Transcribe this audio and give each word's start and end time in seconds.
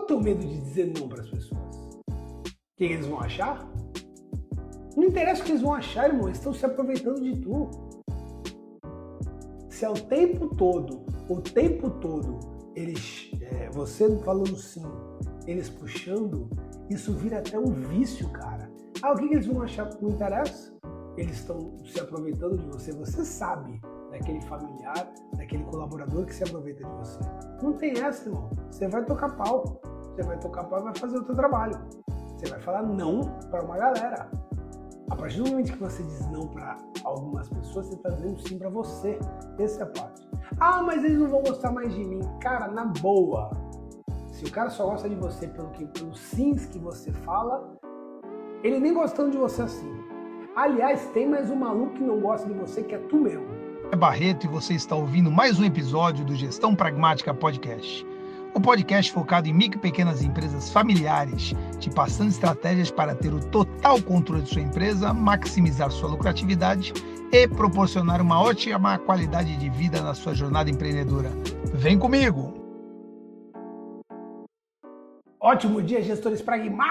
O 0.00 0.06
teu 0.06 0.18
medo 0.18 0.40
de 0.40 0.58
dizer 0.60 0.94
não 0.98 1.06
para 1.06 1.20
as 1.20 1.28
pessoas? 1.28 1.76
O 1.76 2.42
que 2.74 2.84
eles 2.84 3.06
vão 3.06 3.20
achar? 3.20 3.70
Não 4.96 5.04
interessa 5.04 5.42
o 5.42 5.44
que 5.44 5.52
eles 5.52 5.60
vão 5.60 5.74
achar, 5.74 6.08
irmão, 6.08 6.26
eles 6.26 6.38
estão 6.38 6.54
se 6.54 6.64
aproveitando 6.64 7.20
de 7.20 7.36
tu. 7.36 7.70
Se 9.68 9.84
é 9.84 9.90
o 9.90 9.94
tempo 9.94 10.54
todo, 10.56 11.04
o 11.28 11.36
tempo 11.42 11.90
todo, 11.90 12.40
eles, 12.74 13.30
é, 13.42 13.68
você 13.70 14.08
falando 14.20 14.56
sim, 14.56 14.82
eles 15.46 15.68
puxando, 15.68 16.48
isso 16.88 17.12
vira 17.12 17.38
até 17.38 17.58
um 17.58 17.70
vício, 17.70 18.26
cara. 18.30 18.72
Ah, 19.02 19.12
o 19.12 19.16
que 19.16 19.26
eles 19.26 19.46
vão 19.46 19.62
achar 19.62 19.90
não 20.00 20.08
interessa? 20.08 20.74
Eles 21.18 21.40
estão 21.40 21.76
se 21.84 22.00
aproveitando 22.00 22.56
de 22.56 22.66
você, 22.68 22.90
você 22.92 23.22
sabe 23.22 23.78
daquele 24.10 24.40
familiar, 24.42 25.12
daquele 25.36 25.62
colaborador 25.64 26.24
que 26.24 26.34
se 26.34 26.42
aproveita 26.42 26.82
de 26.84 26.90
você. 26.96 27.18
Não 27.62 27.74
tem 27.74 27.98
essa, 28.00 28.28
irmão. 28.28 28.50
Você 28.70 28.88
vai 28.88 29.04
tocar 29.04 29.36
pau. 29.36 29.80
Você 30.20 30.26
vai 30.26 30.38
tocar 30.38 30.66
e 30.66 30.82
vai 30.82 30.94
fazer 30.94 31.18
o 31.18 31.24
seu 31.24 31.34
trabalho. 31.34 31.80
Você 32.36 32.46
vai 32.50 32.60
falar 32.60 32.82
não 32.82 33.22
para 33.50 33.64
uma 33.64 33.78
galera. 33.78 34.30
A 35.10 35.16
partir 35.16 35.42
do 35.42 35.48
momento 35.48 35.72
que 35.72 35.78
você 35.78 36.02
diz 36.02 36.30
não 36.30 36.46
para 36.46 36.76
algumas 37.04 37.48
pessoas, 37.48 37.86
você 37.86 37.94
está 37.94 38.10
dizendo 38.10 38.46
sim 38.46 38.58
para 38.58 38.68
você. 38.68 39.18
Essa 39.58 39.80
é 39.80 39.82
a 39.84 39.86
parte. 39.86 40.28
Ah, 40.60 40.82
mas 40.82 41.02
eles 41.02 41.18
não 41.18 41.26
vão 41.26 41.42
gostar 41.42 41.72
mais 41.72 41.94
de 41.94 42.04
mim. 42.04 42.20
Cara, 42.38 42.68
na 42.68 42.84
boa. 42.84 43.50
Se 44.30 44.44
o 44.44 44.52
cara 44.52 44.68
só 44.68 44.84
gosta 44.90 45.08
de 45.08 45.14
você 45.14 45.46
pelo 45.46 45.70
que, 45.70 45.86
pelos 45.86 46.20
sims 46.20 46.66
que 46.66 46.78
você 46.78 47.10
fala, 47.12 47.72
ele 48.62 48.78
nem 48.78 48.92
gostando 48.92 49.30
de 49.30 49.38
você 49.38 49.62
assim. 49.62 49.90
Aliás, 50.54 51.06
tem 51.14 51.26
mais 51.26 51.50
um 51.50 51.56
maluco 51.56 51.94
que 51.94 52.02
não 52.02 52.20
gosta 52.20 52.46
de 52.46 52.52
você, 52.52 52.82
que 52.82 52.94
é 52.94 52.98
tu 52.98 53.16
mesmo. 53.16 53.48
É 53.90 53.96
Barreto 53.96 54.44
e 54.44 54.50
você 54.50 54.74
está 54.74 54.94
ouvindo 54.94 55.30
mais 55.30 55.58
um 55.58 55.64
episódio 55.64 56.26
do 56.26 56.34
Gestão 56.34 56.76
Pragmática 56.76 57.32
Podcast. 57.32 58.06
O 58.52 58.60
podcast 58.60 59.12
focado 59.12 59.48
em 59.48 59.52
micro 59.52 59.78
e 59.78 59.82
pequenas 59.82 60.24
empresas 60.24 60.72
familiares, 60.72 61.54
te 61.78 61.88
passando 61.88 62.30
estratégias 62.30 62.90
para 62.90 63.14
ter 63.14 63.32
o 63.32 63.38
total 63.38 64.02
controle 64.02 64.42
de 64.42 64.48
sua 64.48 64.62
empresa, 64.62 65.14
maximizar 65.14 65.88
sua 65.92 66.08
lucratividade 66.10 66.92
e 67.30 67.46
proporcionar 67.46 68.20
uma 68.20 68.42
ótima 68.42 68.98
qualidade 68.98 69.56
de 69.56 69.70
vida 69.70 70.02
na 70.02 70.14
sua 70.14 70.34
jornada 70.34 70.68
empreendedora. 70.68 71.30
Vem 71.74 71.96
comigo! 71.96 72.52
Ótimo 75.38 75.80
dia, 75.80 76.02
gestores 76.02 76.42
pragmáticos! 76.42 76.90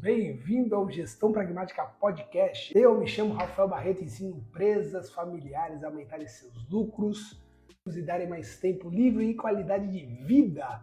Bem-vindo 0.00 0.76
ao 0.76 0.88
Gestão 0.88 1.32
Pragmática 1.32 1.82
Podcast. 2.00 2.72
Eu 2.78 2.96
me 2.96 3.08
chamo 3.08 3.34
Rafael 3.34 3.68
Barreto 3.68 4.02
e 4.02 4.04
ensino 4.04 4.36
empresas 4.36 5.10
familiares 5.10 5.82
a 5.82 5.88
aumentarem 5.88 6.28
seus 6.28 6.54
lucros 6.70 7.43
e 7.86 8.00
darem 8.00 8.26
mais 8.26 8.58
tempo 8.58 8.88
livre 8.88 9.26
e 9.26 9.34
qualidade 9.34 9.86
de 9.88 10.06
vida 10.24 10.82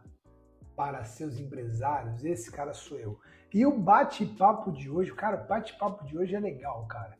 para 0.75 1.03
seus 1.03 1.39
empresários. 1.39 2.23
Esse 2.23 2.51
cara 2.51 2.75
sou 2.75 2.95
eu. 2.99 3.19
E 3.51 3.65
o 3.65 3.75
bate-papo 3.75 4.71
de 4.71 4.87
hoje, 4.87 5.11
cara, 5.11 5.43
o 5.43 5.47
bate-papo 5.47 6.05
de 6.05 6.15
hoje 6.15 6.35
é 6.35 6.39
legal, 6.39 6.85
cara. 6.85 7.17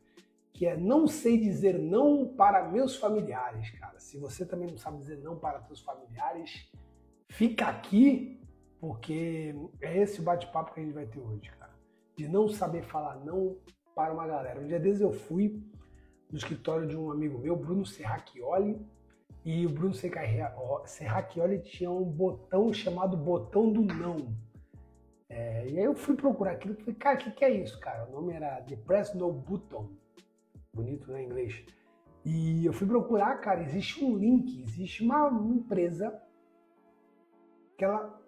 Que 0.52 0.66
é 0.66 0.76
não 0.76 1.08
sei 1.08 1.36
dizer 1.36 1.80
não 1.80 2.32
para 2.36 2.68
meus 2.68 2.94
familiares, 2.94 3.70
cara. 3.72 3.98
Se 3.98 4.18
você 4.18 4.46
também 4.46 4.68
não 4.68 4.76
sabe 4.76 4.98
dizer 4.98 5.18
não 5.18 5.36
para 5.36 5.60
seus 5.62 5.80
familiares, 5.80 6.70
fica 7.28 7.66
aqui, 7.66 8.40
porque 8.80 9.52
é 9.80 9.98
esse 9.98 10.20
o 10.20 10.22
bate-papo 10.22 10.72
que 10.72 10.78
a 10.78 10.84
gente 10.84 10.94
vai 10.94 11.06
ter 11.06 11.18
hoje, 11.18 11.50
cara. 11.58 11.74
De 12.16 12.28
não 12.28 12.48
saber 12.48 12.84
falar 12.84 13.16
não 13.24 13.56
para 13.96 14.14
uma 14.14 14.28
galera. 14.28 14.60
Um 14.60 14.66
dia 14.68 14.78
desses 14.78 15.00
eu 15.00 15.12
fui 15.12 15.60
no 16.30 16.38
escritório 16.38 16.86
de 16.86 16.96
um 16.96 17.10
amigo 17.10 17.40
meu, 17.40 17.56
Bruno 17.56 17.84
Serracchioli, 17.84 18.80
e 19.44 19.66
o 19.66 19.70
Bruno 19.70 19.94
Serracchioli 19.94 21.60
tinha 21.60 21.90
um 21.90 22.04
botão 22.04 22.72
chamado 22.72 23.16
botão 23.16 23.72
do 23.72 23.82
não. 23.82 24.34
É, 25.28 25.68
e 25.68 25.78
aí 25.78 25.84
eu 25.84 25.94
fui 25.94 26.14
procurar 26.14 26.52
aquilo 26.52 26.74
e 26.74 26.76
falei, 26.76 26.94
cara, 26.94 27.16
o 27.16 27.18
que, 27.18 27.30
que, 27.30 27.44
é 27.44 27.50
isso, 27.50 27.80
cara? 27.80 28.06
O 28.08 28.12
nome 28.12 28.34
era 28.34 28.60
The 28.62 28.76
Press 28.76 29.14
No 29.14 29.32
Button. 29.32 29.88
Bonito, 30.74 31.10
né, 31.10 31.22
em 31.22 31.26
inglês. 31.26 31.64
E 32.24 32.64
eu 32.64 32.72
fui 32.72 32.86
procurar, 32.86 33.36
cara, 33.38 33.62
existe 33.62 34.04
um 34.04 34.16
link, 34.16 34.62
existe 34.62 35.02
uma 35.02 35.28
empresa 35.28 36.22
que 37.76 37.84
ela 37.84 38.20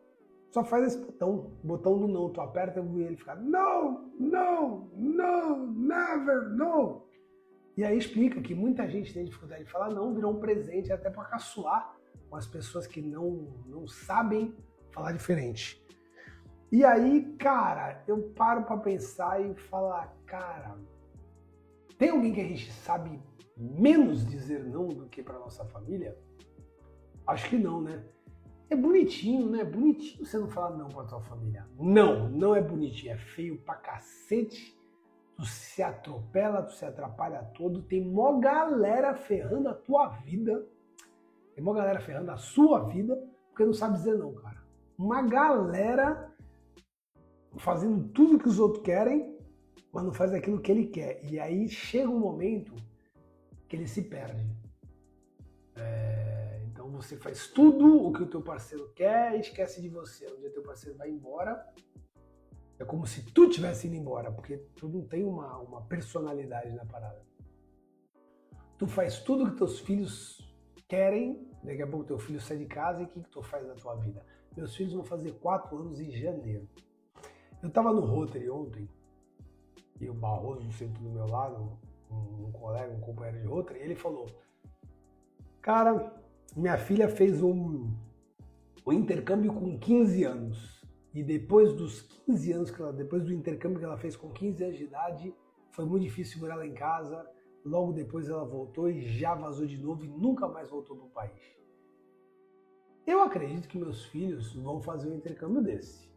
só 0.51 0.65
faz 0.65 0.87
esse 0.87 0.99
botão, 1.05 1.53
botão 1.63 1.99
do 1.99 2.09
não. 2.09 2.31
Tu 2.31 2.41
aperta 2.41 2.81
e 2.81 3.03
ele 3.03 3.17
fica, 3.17 3.35
não, 3.35 4.11
não, 4.19 4.89
não, 4.95 5.67
never, 5.73 6.49
no. 6.51 7.07
E 7.77 7.85
aí 7.85 7.99
explica 7.99 8.41
que 8.41 8.55
muita 8.55 8.89
gente 8.89 9.13
tem 9.13 9.25
dificuldade 9.25 9.65
de 9.65 9.71
falar 9.71 9.91
não, 9.91 10.15
virou 10.15 10.33
um 10.33 10.41
presente 10.41 10.93
até 10.93 11.11
para 11.11 11.25
caçoar 11.25 11.97
com 12.31 12.37
as 12.37 12.47
pessoas 12.47 12.87
que 12.87 13.03
não, 13.03 13.53
não 13.67 13.87
sabem 13.87 14.55
falar 14.93 15.13
diferente. 15.13 15.85
E 16.71 16.85
aí, 16.85 17.35
cara, 17.39 18.03
eu 18.07 18.31
paro 18.35 18.65
para 18.65 18.77
pensar 18.77 19.41
e 19.41 19.55
falar, 19.55 20.17
cara, 20.27 20.77
tem 21.99 22.11
alguém 22.11 22.33
que 22.33 22.41
a 22.41 22.49
gente 22.49 22.71
sabe 22.73 23.21
menos 23.57 24.27
dizer 24.27 24.65
não 24.65 24.89
do 24.89 25.07
que 25.07 25.23
para 25.23 25.39
nossa 25.39 25.65
família? 25.67 26.17
Acho 27.27 27.49
que 27.49 27.57
não, 27.57 27.81
né? 27.81 28.05
É 28.71 28.77
bonitinho, 28.77 29.49
né? 29.51 29.65
Bonitinho 29.65 30.25
você 30.25 30.39
não 30.39 30.49
falar 30.49 30.77
não 30.77 30.89
para 30.89 31.05
tua 31.05 31.21
família. 31.21 31.67
Não, 31.79 32.29
não 32.29 32.55
é 32.55 32.61
bonitinho, 32.61 33.13
é 33.13 33.17
feio 33.17 33.59
pra 33.59 33.77
cacete 33.77 34.77
se 35.43 35.83
atropela, 35.83 36.63
tu 36.63 36.73
se 36.73 36.85
atrapalha 36.85 37.43
todo, 37.55 37.83
tem 37.83 38.05
mó 38.05 38.39
galera 38.39 39.15
ferrando 39.15 39.69
a 39.69 39.75
tua 39.75 40.09
vida, 40.09 40.65
tem 41.55 41.65
mó 41.65 41.73
galera 41.73 42.01
ferrando 42.01 42.31
a 42.31 42.37
sua 42.37 42.85
vida, 42.85 43.21
porque 43.49 43.65
não 43.65 43.75
sabe 43.75 43.97
dizer 43.97 44.17
não, 44.17 44.33
cara. 44.35 44.63
Uma 44.97 45.23
galera 45.23 46.33
fazendo 47.57 48.09
tudo 48.09 48.39
que 48.39 48.49
os 48.49 48.59
outros 48.59 48.85
querem, 48.85 49.37
mas 49.93 50.05
não 50.05 50.13
faz 50.13 50.33
aquilo 50.33 50.61
que 50.61 50.71
ele 50.71 50.87
quer. 50.87 51.25
E 51.25 51.39
aí 51.41 51.69
chega 51.69 52.09
um 52.09 52.19
momento 52.19 52.75
que 53.69 53.77
ele 53.77 53.87
se 53.87 54.03
perde. 54.03 54.47
É, 55.77 56.63
então 56.67 56.89
você 56.91 57.17
faz 57.17 57.49
tudo 57.49 58.05
o 58.05 58.13
que 58.13 58.23
o 58.23 58.27
teu 58.27 58.43
parceiro 58.43 58.93
quer 58.95 59.37
e 59.37 59.41
esquece 59.41 59.81
de 59.83 59.89
você. 59.89 60.27
Um 60.33 60.39
dia 60.39 60.51
teu 60.51 60.63
parceiro 60.63 60.97
vai 60.97 61.11
embora 61.11 61.65
é 62.79 62.85
como 62.85 63.07
se 63.07 63.23
tu 63.33 63.49
tivesse 63.49 63.87
indo 63.87 63.97
embora, 63.97 64.33
porque 64.33 64.59
tu 64.77 64.89
não 64.89 65.03
tem 65.03 65.25
uma, 65.25 65.59
uma 65.59 65.83
personalidade 65.83 66.73
na 66.73 66.85
parada. 66.85 67.23
Tu 68.77 68.87
faz 68.87 69.21
tudo 69.21 69.51
que 69.51 69.57
teus 69.57 69.79
filhos 69.81 70.45
querem, 70.89 71.49
daqui 71.63 71.83
a 71.83 71.87
pouco 71.87 72.05
teu 72.05 72.19
filho 72.19 72.41
sai 72.41 72.59
de 72.59 72.67
casa 72.67 73.03
e 73.03 73.05
o 73.05 73.09
que, 73.09 73.23
que 73.23 73.31
tu 73.31 73.43
faz 73.43 73.67
na 73.67 73.75
tua 73.75 73.95
vida? 73.97 74.25
Meus 74.57 74.75
filhos 74.75 74.93
vão 74.93 75.05
fazer 75.05 75.33
quatro 75.35 75.77
anos 75.79 76.01
em 76.01 76.11
janeiro. 76.11 76.69
Eu 77.63 77.71
tava 77.71 77.93
no 77.93 78.01
Rotary 78.01 78.51
ontem, 78.51 78.89
e 80.01 80.09
o 80.09 80.15
Barroso 80.15 80.71
sempre 80.73 81.03
do 81.03 81.11
meu 81.11 81.27
lado, 81.27 81.79
um, 82.11 82.47
um 82.47 82.53
colega, 82.53 82.93
um 82.93 83.01
companheiro 83.01 83.41
de 83.41 83.47
Rotary, 83.47 83.81
ele 83.81 83.95
falou, 83.95 84.27
cara, 85.63 86.13
minha 86.57 86.77
filha 86.77 87.09
fez 87.09 87.43
um, 87.43 87.91
um 88.87 88.93
intercâmbio 88.93 89.53
com 89.53 89.79
15 89.79 90.25
anos. 90.25 90.74
E 91.15 91.23
depois 91.23 91.73
dos 91.73 92.03
15 92.27 92.53
anos 92.53 92.71
que 92.71 92.83
ela, 92.83 92.93
depois 92.93 93.23
do 93.23 93.33
intercâmbio 93.33 93.79
que 93.79 93.85
ela 93.85 93.97
fez 93.97 94.17
com 94.17 94.31
15 94.31 94.65
anos 94.65 94.77
de 94.77 94.85
idade, 94.85 95.35
foi 95.71 95.85
muito 95.85 96.03
difícil 96.03 96.35
segurar 96.35 96.55
ela 96.55 96.67
em 96.67 96.75
casa. 96.75 97.25
Logo 97.65 97.93
depois 97.93 98.29
ela 98.29 98.45
voltou 98.45 98.91
e 98.91 99.01
já 99.01 99.35
vazou 99.35 99.67
de 99.67 99.79
novo 99.79 100.05
e 100.05 100.09
nunca 100.09 100.49
mais 100.49 100.69
voltou 100.69 100.97
para 100.97 101.07
o 101.07 101.11
país. 101.11 101.55
Eu 103.07 103.23
acredito 103.23 103.69
que 103.69 103.79
meus 103.79 104.05
filhos 104.07 104.55
vão 104.55 104.81
fazer 104.83 105.09
um 105.09 105.15
intercâmbio 105.15 105.63
desse. 105.63 106.13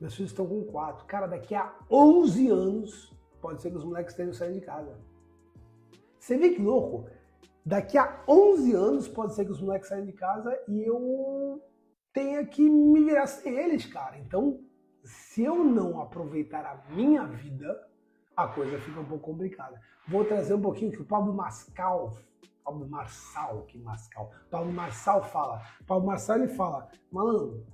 Meus 0.00 0.14
filhos 0.14 0.30
estão 0.30 0.46
com 0.46 0.64
4. 0.64 1.06
Cara, 1.06 1.26
daqui 1.26 1.54
a 1.54 1.74
11 1.90 2.48
anos 2.48 3.12
pode 3.40 3.60
ser 3.60 3.70
que 3.70 3.76
os 3.76 3.84
moleques 3.84 4.14
tenham 4.14 4.32
saído 4.32 4.60
de 4.60 4.64
casa. 4.64 4.96
Você 6.18 6.36
vê 6.36 6.50
que 6.50 6.62
louco? 6.62 7.08
Daqui 7.64 7.98
a 7.98 8.22
11 8.28 8.72
anos 8.74 9.08
pode 9.08 9.34
ser 9.34 9.44
que 9.44 9.50
os 9.50 9.60
moleques 9.60 9.88
saiam 9.88 10.06
de 10.06 10.12
casa 10.12 10.58
e 10.68 10.82
eu 10.82 11.62
tenha 12.12 12.44
que 12.46 12.68
me 12.68 13.04
virar 13.04 13.26
sem 13.26 13.54
eles, 13.54 13.86
cara. 13.86 14.18
Então, 14.18 14.60
se 15.04 15.44
eu 15.44 15.64
não 15.64 16.00
aproveitar 16.00 16.64
a 16.66 16.92
minha 16.94 17.24
vida, 17.24 17.88
a 18.36 18.48
coisa 18.48 18.78
fica 18.78 19.00
um 19.00 19.04
pouco 19.04 19.24
complicada. 19.24 19.80
Vou 20.08 20.24
trazer 20.24 20.54
um 20.54 20.60
pouquinho 20.60 20.90
que 20.90 21.02
o 21.02 21.06
Pablo 21.06 21.32
Mascal, 21.34 22.16
Pablo 22.64 22.88
Marçal, 22.88 23.64
que 23.64 23.78
Mascal, 23.78 24.32
Pablo 24.50 24.72
Marçal 24.72 25.22
fala. 25.22 25.62
Pablo 25.86 26.06
Marçal 26.06 26.36
ele 26.36 26.48
fala, 26.48 26.90
malandro, 27.10 27.66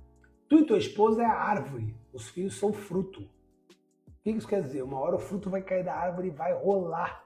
tu 0.47 0.59
e 0.59 0.65
tua 0.65 0.77
esposa 0.77 1.23
é 1.23 1.25
a 1.25 1.33
árvore, 1.33 1.95
os 2.13 2.29
filhos 2.29 2.57
são 2.57 2.73
fruto. 2.73 3.21
O 3.21 4.23
que 4.23 4.31
isso 4.31 4.47
quer 4.47 4.61
dizer? 4.61 4.81
Uma 4.83 4.99
hora 4.99 5.15
o 5.15 5.19
fruto 5.19 5.49
vai 5.49 5.61
cair 5.61 5.85
da 5.85 5.93
árvore 5.93 6.27
e 6.27 6.31
vai 6.31 6.53
rolar. 6.53 7.23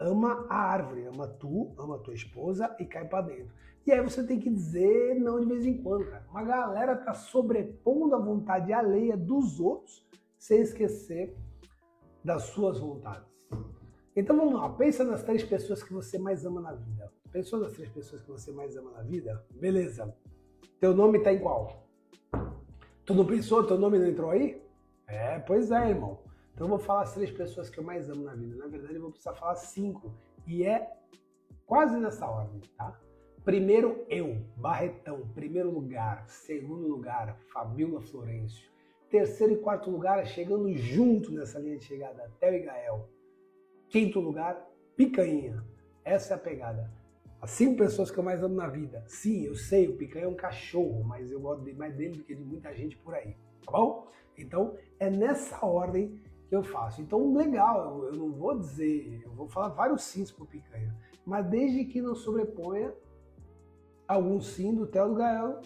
Ama 0.00 0.46
a 0.48 0.56
árvore, 0.56 1.04
ama 1.04 1.28
tu, 1.28 1.74
ama 1.78 1.98
tua 1.98 2.14
esposa 2.14 2.74
e 2.80 2.86
cai 2.86 3.06
para 3.06 3.26
dentro. 3.26 3.54
E 3.86 3.92
aí 3.92 4.00
você 4.00 4.24
tem 4.24 4.38
que 4.38 4.50
dizer 4.50 5.18
não 5.18 5.40
de 5.40 5.46
vez 5.46 5.64
em 5.64 5.82
quando, 5.82 6.04
cara. 6.08 6.24
Uma 6.30 6.44
galera 6.44 6.96
tá 6.96 7.14
sobrepondo 7.14 8.14
a 8.14 8.18
vontade 8.18 8.72
alheia 8.72 9.16
dos 9.16 9.58
outros 9.58 10.06
sem 10.38 10.60
esquecer 10.60 11.36
das 12.24 12.44
suas 12.44 12.78
vontades. 12.78 13.28
Então 14.14 14.36
vamos 14.36 14.54
lá, 14.54 14.68
pensa 14.70 15.04
nas 15.04 15.22
três 15.22 15.42
pessoas 15.42 15.82
que 15.82 15.92
você 15.92 16.18
mais 16.18 16.44
ama 16.44 16.60
na 16.60 16.72
vida. 16.72 17.10
Pensou 17.32 17.60
nas 17.60 17.72
três 17.72 17.88
pessoas 17.88 18.20
que 18.22 18.30
você 18.30 18.50
mais 18.52 18.76
ama 18.76 18.90
na 18.90 19.02
vida? 19.02 19.44
Beleza. 19.50 20.14
Teu 20.80 20.94
nome 20.94 21.20
tá 21.20 21.32
em 21.32 21.38
qual? 21.38 21.86
Tu 23.04 23.14
não 23.14 23.24
pensou? 23.24 23.64
Teu 23.64 23.78
nome 23.78 23.98
não 23.98 24.06
entrou 24.06 24.30
aí? 24.30 24.60
É, 25.06 25.38
pois 25.38 25.70
é, 25.70 25.90
irmão. 25.90 26.18
Então 26.52 26.66
eu 26.66 26.70
vou 26.70 26.78
falar 26.78 27.02
as 27.02 27.14
três 27.14 27.30
pessoas 27.30 27.70
que 27.70 27.78
eu 27.78 27.84
mais 27.84 28.10
amo 28.10 28.24
na 28.24 28.34
vida. 28.34 28.56
Na 28.56 28.66
verdade, 28.66 28.94
eu 28.94 29.00
vou 29.00 29.10
precisar 29.10 29.34
falar 29.34 29.54
cinco. 29.56 30.12
E 30.46 30.64
é 30.64 30.92
quase 31.64 31.98
nessa 31.98 32.28
ordem, 32.28 32.60
tá? 32.76 32.98
Primeiro 33.44 34.04
eu, 34.10 34.36
Barretão, 34.54 35.26
primeiro 35.34 35.70
lugar. 35.70 36.28
Segundo 36.28 36.86
lugar, 36.86 37.38
Fabiola 37.52 38.00
Florencio. 38.02 38.70
Terceiro 39.08 39.54
e 39.54 39.56
quarto 39.56 39.90
lugar, 39.90 40.24
chegando 40.26 40.72
junto 40.74 41.32
nessa 41.32 41.58
linha 41.58 41.78
de 41.78 41.84
chegada, 41.84 42.30
Theo 42.38 42.54
e 42.54 42.60
Gael. 42.60 43.08
Quinto 43.88 44.20
lugar, 44.20 44.68
Picanha. 44.94 45.64
Essa 46.04 46.34
é 46.34 46.36
a 46.36 46.38
pegada. 46.38 46.90
As 47.40 47.50
cinco 47.52 47.78
pessoas 47.78 48.10
que 48.10 48.18
eu 48.18 48.22
mais 48.22 48.42
amo 48.42 48.54
na 48.54 48.68
vida. 48.68 49.02
Sim, 49.08 49.46
eu 49.46 49.54
sei, 49.54 49.88
o 49.88 49.96
Picanha 49.96 50.26
é 50.26 50.28
um 50.28 50.34
cachorro, 50.34 51.02
mas 51.02 51.32
eu 51.32 51.40
gosto 51.40 51.74
mais 51.74 51.94
dele 51.96 52.18
do 52.18 52.24
que 52.24 52.34
de 52.34 52.44
muita 52.44 52.74
gente 52.74 52.98
por 52.98 53.14
aí. 53.14 53.34
Tá 53.64 53.72
bom? 53.72 54.06
Então, 54.36 54.76
é 54.98 55.08
nessa 55.08 55.64
ordem 55.64 56.20
que 56.46 56.54
eu 56.54 56.62
faço. 56.62 57.00
Então, 57.00 57.34
legal, 57.34 58.04
eu 58.04 58.12
não 58.12 58.30
vou 58.30 58.58
dizer, 58.58 59.22
eu 59.24 59.32
vou 59.32 59.48
falar 59.48 59.70
vários 59.70 60.02
sims 60.02 60.30
pro 60.30 60.44
Picanha, 60.44 60.94
mas 61.24 61.46
desde 61.46 61.86
que 61.86 62.02
não 62.02 62.14
sobreponha 62.14 62.92
algum 64.10 64.40
sim 64.40 64.74
do 64.74 64.88
Theo 64.88 65.10
do 65.10 65.14
Gael, 65.14 65.60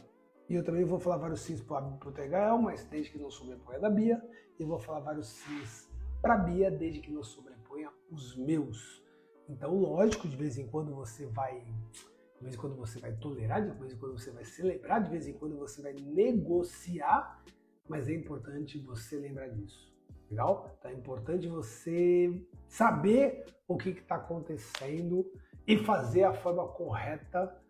e 0.48 0.54
eu 0.54 0.62
também 0.62 0.84
vou 0.84 0.98
falar 0.98 1.16
vários 1.16 1.40
sims 1.40 1.62
pro, 1.62 1.80
pro 1.92 2.12
Theo 2.12 2.28
Gael, 2.28 2.58
mas 2.58 2.84
desde 2.84 3.10
que 3.10 3.18
não 3.18 3.30
sobreponha 3.30 3.80
da 3.80 3.88
Bia, 3.88 4.22
e 4.58 4.64
vou 4.64 4.78
falar 4.78 5.00
vários 5.00 5.28
sims 5.28 5.90
pra 6.20 6.36
Bia, 6.36 6.70
desde 6.70 7.00
que 7.00 7.10
não 7.10 7.22
sobreponha 7.22 7.90
os 8.10 8.36
meus. 8.36 9.02
Então, 9.48 9.74
lógico, 9.74 10.28
de 10.28 10.36
vez 10.36 10.58
em 10.58 10.66
quando 10.66 10.94
você 10.94 11.24
vai, 11.24 11.60
de 11.60 12.42
vez 12.42 12.54
em 12.54 12.58
quando 12.58 12.76
você 12.76 12.98
vai 12.98 13.12
tolerar, 13.12 13.66
de 13.66 13.78
vez 13.78 13.94
em 13.94 13.96
quando 13.96 14.18
você 14.18 14.30
vai 14.30 14.44
celebrar, 14.44 15.02
de 15.02 15.10
vez 15.10 15.26
em 15.26 15.32
quando 15.32 15.56
você 15.56 15.80
vai 15.80 15.94
negociar, 15.94 17.42
mas 17.88 18.08
é 18.08 18.12
importante 18.12 18.78
você 18.78 19.18
lembrar 19.18 19.48
disso. 19.48 19.90
Legal? 20.30 20.70
Então 20.78 20.90
é 20.90 20.94
importante 20.94 21.48
você 21.48 22.46
saber 22.68 23.46
o 23.66 23.76
que 23.78 23.90
está 23.90 24.16
acontecendo 24.16 25.30
e 25.66 25.78
fazer 25.78 26.24
a 26.24 26.34
forma 26.34 26.66
correta 26.68 27.63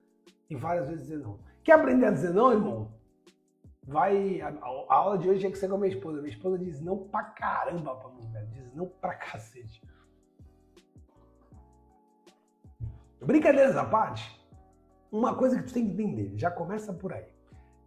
e 0.48 0.54
várias 0.56 0.86
vezes 0.86 1.02
dizer 1.02 1.18
não. 1.18 1.38
Quer 1.62 1.72
aprender 1.72 2.06
a 2.06 2.10
dizer 2.10 2.32
não, 2.32 2.52
irmão? 2.52 2.92
Vai. 3.82 4.40
A, 4.40 4.48
a 4.48 4.94
aula 4.94 5.18
de 5.18 5.28
hoje 5.28 5.46
é 5.46 5.50
que 5.50 5.58
você 5.58 5.68
com 5.68 5.74
a 5.74 5.78
minha 5.78 5.92
esposa. 5.92 6.20
Minha 6.20 6.34
esposa 6.34 6.58
diz 6.58 6.80
não 6.80 6.98
pra 7.08 7.22
caramba 7.22 7.94
pra 7.96 8.10
mim, 8.10 8.30
velho. 8.30 8.46
Diz 8.48 8.74
não 8.74 8.86
pra 8.86 9.14
cacete. 9.16 9.82
Brincadeiras 13.20 13.74
à 13.74 13.84
parte, 13.84 14.38
uma 15.10 15.34
coisa 15.34 15.56
que 15.56 15.66
tu 15.66 15.72
tem 15.72 15.86
que 15.86 15.92
entender, 15.92 16.36
já 16.36 16.50
começa 16.50 16.92
por 16.92 17.10
aí 17.10 17.34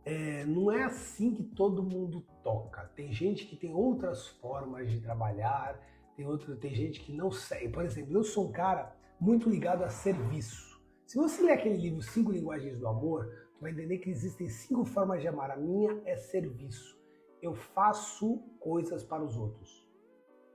é, 0.07 0.45
não 0.45 0.71
é 0.71 0.83
assim 0.83 1.33
que 1.33 1.44
todo 1.44 1.83
mundo 1.83 2.24
toca. 2.42 2.89
Tem 2.95 3.12
gente 3.12 3.45
que 3.45 3.57
tem 3.57 3.74
outras 3.74 4.25
formas 4.25 4.89
de 4.89 5.01
trabalhar, 5.01 5.77
tem, 6.15 6.25
outra, 6.25 6.56
tem 6.56 6.74
gente 6.74 7.01
que 7.01 7.12
não 7.12 7.30
segue. 7.30 7.68
Por 7.68 7.83
exemplo, 7.83 8.13
eu 8.13 8.24
sou 8.24 8.48
um 8.48 8.51
cara 8.54 8.95
muito 9.19 9.50
ligado 9.50 9.83
a 9.83 9.89
serviço. 9.89 10.67
Se 11.07 11.18
você 11.18 11.42
ler 11.42 11.54
aquele 11.54 11.77
livro 11.77 12.01
Cinco 12.01 12.33
Linguagens 12.33 12.77
do 12.77 12.86
Amor, 12.86 13.27
você 13.54 13.62
vai 13.62 13.71
entender 13.71 13.98
que 14.00 14.09
existem 14.09 14.50
cinco 14.50 14.83
formas 14.83 15.21
de 15.21 15.27
amar. 15.30 15.50
A 15.50 15.56
minha 15.56 16.01
é 16.04 16.18
serviço. 16.18 17.00
Eu 17.42 17.56
faço 17.56 18.39
coisas 18.59 19.06
para 19.06 19.24
os 19.24 19.38
outros. 19.38 19.88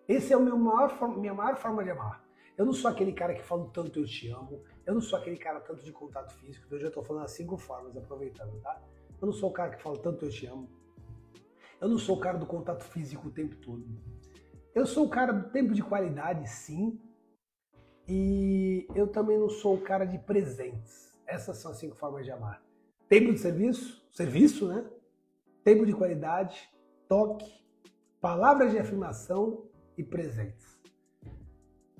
Esse 0.07 0.31
é 0.35 0.37
o 0.37 0.43
meu 0.43 0.59
maior, 0.59 1.19
minha 1.19 1.33
maior 1.33 1.57
forma 1.57 1.83
de 1.83 1.89
amar. 1.89 2.23
Eu 2.59 2.67
não 2.67 2.75
sou 2.75 2.91
aquele 2.91 3.15
cara 3.15 3.33
que 3.33 3.43
fala 3.43 3.67
tanto 3.73 3.99
eu 3.99 4.05
te 4.05 4.29
amo. 4.29 4.63
Eu 4.85 4.93
não 4.93 5.01
sou 5.01 5.19
aquele 5.19 5.39
cara 5.39 5.59
tanto 5.59 5.83
de 5.83 5.91
contato 5.91 6.35
físico. 6.35 6.67
Então 6.67 6.77
eu 6.77 6.83
já 6.83 6.89
estou 6.89 7.03
falando 7.03 7.25
as 7.25 7.31
cinco 7.31 7.57
formas, 7.57 7.97
aproveitando, 7.97 8.61
tá? 8.61 8.79
Eu 9.23 9.25
não 9.25 9.33
sou 9.33 9.49
o 9.49 9.53
cara 9.55 9.71
que 9.75 9.83
fala 9.83 9.99
tanto 10.01 10.27
eu 10.27 10.31
te 10.31 10.45
amo. 10.45 10.69
Eu 11.81 11.89
não 11.89 11.97
sou 11.97 12.19
o 12.19 12.21
cara 12.21 12.37
do 12.37 12.45
contato 12.45 12.85
físico 12.85 13.29
o 13.29 13.31
tempo 13.31 13.57
todo. 13.57 13.87
Eu 14.75 14.85
sou 14.85 15.07
o 15.07 15.09
cara 15.09 15.33
do 15.33 15.49
tempo 15.49 15.73
de 15.73 15.83
qualidade, 15.83 16.47
sim. 16.47 17.01
E 18.09 18.87
eu 18.95 19.07
também 19.07 19.39
não 19.39 19.49
sou 19.49 19.77
o 19.77 19.81
cara 19.81 20.05
de 20.05 20.19
presentes. 20.19 21.13
Essas 21.27 21.59
são 21.59 21.71
as 21.71 21.79
cinco 21.79 21.97
formas 21.97 22.25
de 22.25 22.31
amar. 22.31 22.63
Tempo 23.09 23.33
de 23.33 23.39
serviço, 23.39 24.05
serviço, 24.11 24.69
né? 24.69 24.85
Tempo 25.65 25.87
de 25.87 25.93
qualidade, 25.93 26.69
toque, 27.09 27.51
palavras 28.21 28.73
de 28.73 28.79
afirmação 28.79 29.67
e 29.97 30.03
presentes. 30.03 30.73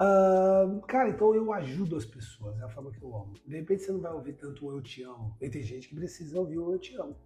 Uh, 0.03 0.81
cara, 0.89 1.11
então 1.11 1.33
eu 1.35 1.53
ajudo 1.53 1.97
as 1.97 2.05
pessoas, 2.05 2.59
é 2.59 2.65
a 2.65 2.69
forma 2.69 2.91
que 2.91 3.01
eu 3.01 3.15
amo. 3.15 3.35
De 3.47 3.57
repente 3.57 3.83
você 3.83 3.93
não 3.93 4.01
vai 4.01 4.13
ouvir 4.13 4.33
tanto 4.33 4.69
eu 4.71 4.83
te 4.83 5.03
amo. 5.03 5.37
E 5.41 5.49
tem 5.49 5.63
gente 5.63 5.89
que 5.89 5.95
precisa 5.95 6.41
ouvir 6.41 6.59
o 6.59 6.73
eu 6.73 6.79
te 6.79 6.97
amo. 6.97 7.17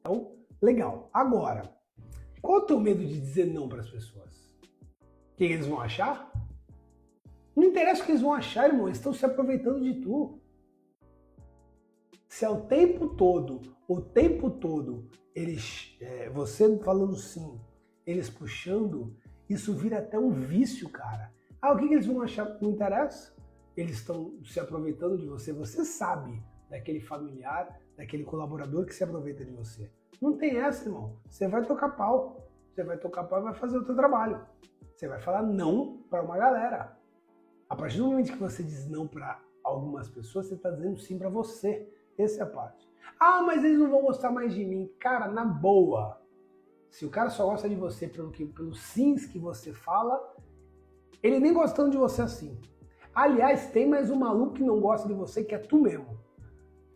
Então, 0.00 0.36
legal. 0.62 1.10
Agora, 1.12 1.74
qual 2.40 2.60
é 2.60 2.62
o 2.62 2.66
teu 2.66 2.78
medo 2.78 3.04
de 3.04 3.20
dizer 3.20 3.46
não 3.46 3.68
para 3.68 3.80
as 3.80 3.90
pessoas? 3.90 4.54
O 5.32 5.36
que 5.36 5.44
eles 5.44 5.66
vão 5.66 5.80
achar? 5.80 6.29
Não 7.54 7.64
interessa 7.64 8.02
o 8.02 8.06
que 8.06 8.12
eles 8.12 8.22
vão 8.22 8.32
achar, 8.32 8.68
irmão, 8.68 8.86
eles 8.86 8.98
estão 8.98 9.12
se 9.12 9.24
aproveitando 9.24 9.82
de 9.82 10.00
tu. 10.00 10.40
Se 12.28 12.44
é 12.44 12.48
o 12.48 12.62
tempo 12.62 13.08
todo, 13.16 13.60
o 13.88 14.00
tempo 14.00 14.50
todo, 14.50 15.08
eles, 15.34 15.96
é, 16.00 16.30
você 16.30 16.78
falando 16.78 17.16
sim, 17.16 17.60
eles 18.06 18.30
puxando, 18.30 19.16
isso 19.48 19.74
vira 19.74 19.98
até 19.98 20.18
um 20.18 20.30
vício, 20.30 20.88
cara. 20.88 21.32
Ah, 21.60 21.72
o 21.72 21.76
que, 21.76 21.88
que 21.88 21.94
eles 21.94 22.06
vão 22.06 22.22
achar? 22.22 22.56
Não 22.60 22.70
interessa. 22.70 23.34
Eles 23.76 23.96
estão 23.96 24.32
se 24.44 24.58
aproveitando 24.58 25.18
de 25.18 25.26
você. 25.26 25.52
Você 25.52 25.84
sabe 25.84 26.42
daquele 26.68 27.00
familiar, 27.00 27.80
daquele 27.96 28.24
colaborador 28.24 28.86
que 28.86 28.94
se 28.94 29.04
aproveita 29.04 29.44
de 29.44 29.50
você. 29.50 29.90
Não 30.20 30.36
tem 30.36 30.56
essa, 30.56 30.88
irmão. 30.88 31.16
Você 31.28 31.48
vai 31.48 31.64
tocar 31.66 31.90
pau. 31.90 32.48
Você 32.72 32.84
vai 32.84 32.96
tocar 32.96 33.24
pau 33.24 33.40
e 33.40 33.44
vai 33.44 33.54
fazer 33.54 33.78
o 33.78 33.84
seu 33.84 33.94
trabalho. 33.94 34.40
Você 34.94 35.08
vai 35.08 35.20
falar 35.20 35.42
não 35.42 35.98
para 36.08 36.22
uma 36.22 36.38
galera. 36.38 36.96
A 37.70 37.76
partir 37.76 37.98
do 37.98 38.06
momento 38.06 38.32
que 38.32 38.38
você 38.38 38.64
diz 38.64 38.88
não 38.88 39.06
para 39.06 39.40
algumas 39.62 40.08
pessoas, 40.08 40.46
você 40.46 40.54
está 40.54 40.72
dizendo 40.72 40.98
sim 40.98 41.16
para 41.16 41.28
você. 41.28 41.88
Essa 42.18 42.40
é 42.40 42.42
a 42.42 42.46
parte. 42.46 42.90
Ah, 43.18 43.42
mas 43.42 43.62
eles 43.62 43.78
não 43.78 43.88
vão 43.88 44.02
gostar 44.02 44.32
mais 44.32 44.52
de 44.52 44.64
mim. 44.64 44.90
Cara, 44.98 45.28
na 45.28 45.44
boa. 45.44 46.20
Se 46.90 47.06
o 47.06 47.10
cara 47.10 47.30
só 47.30 47.46
gosta 47.46 47.68
de 47.68 47.76
você 47.76 48.08
pelo 48.08 48.32
que, 48.32 48.44
pelos 48.44 48.80
sims 48.80 49.24
que 49.24 49.38
você 49.38 49.72
fala, 49.72 50.20
ele 51.22 51.38
nem 51.38 51.54
gostando 51.54 51.90
de 51.90 51.96
você 51.96 52.22
assim. 52.22 52.60
Aliás, 53.14 53.70
tem 53.70 53.88
mais 53.88 54.10
um 54.10 54.16
maluco 54.16 54.54
que 54.54 54.64
não 54.64 54.80
gosta 54.80 55.06
de 55.06 55.14
você, 55.14 55.44
que 55.44 55.54
é 55.54 55.58
tu 55.58 55.80
mesmo. 55.80 56.18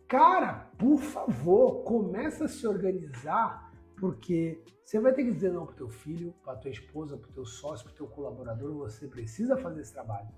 Cara, 0.09 0.71
por 0.77 0.99
favor, 0.99 1.85
começa 1.85 2.47
a 2.47 2.49
se 2.49 2.67
organizar, 2.67 3.73
porque 3.97 4.61
você 4.85 4.99
vai 4.99 5.13
ter 5.13 5.23
que 5.23 5.31
dizer 5.31 5.53
não 5.53 5.67
pro 5.67 5.77
teu 5.77 5.89
filho, 5.89 6.35
pra 6.43 6.57
tua 6.57 6.71
esposa, 6.71 7.17
pro 7.17 7.33
teu 7.33 7.47
sócio, 7.47 7.87
pro 7.87 7.95
teu 7.95 8.09
colaborador, 8.09 8.75
você 8.75 9.07
precisa 9.07 9.57
fazer 9.57 9.81
esse 9.81 9.93
trabalho. 9.93 10.29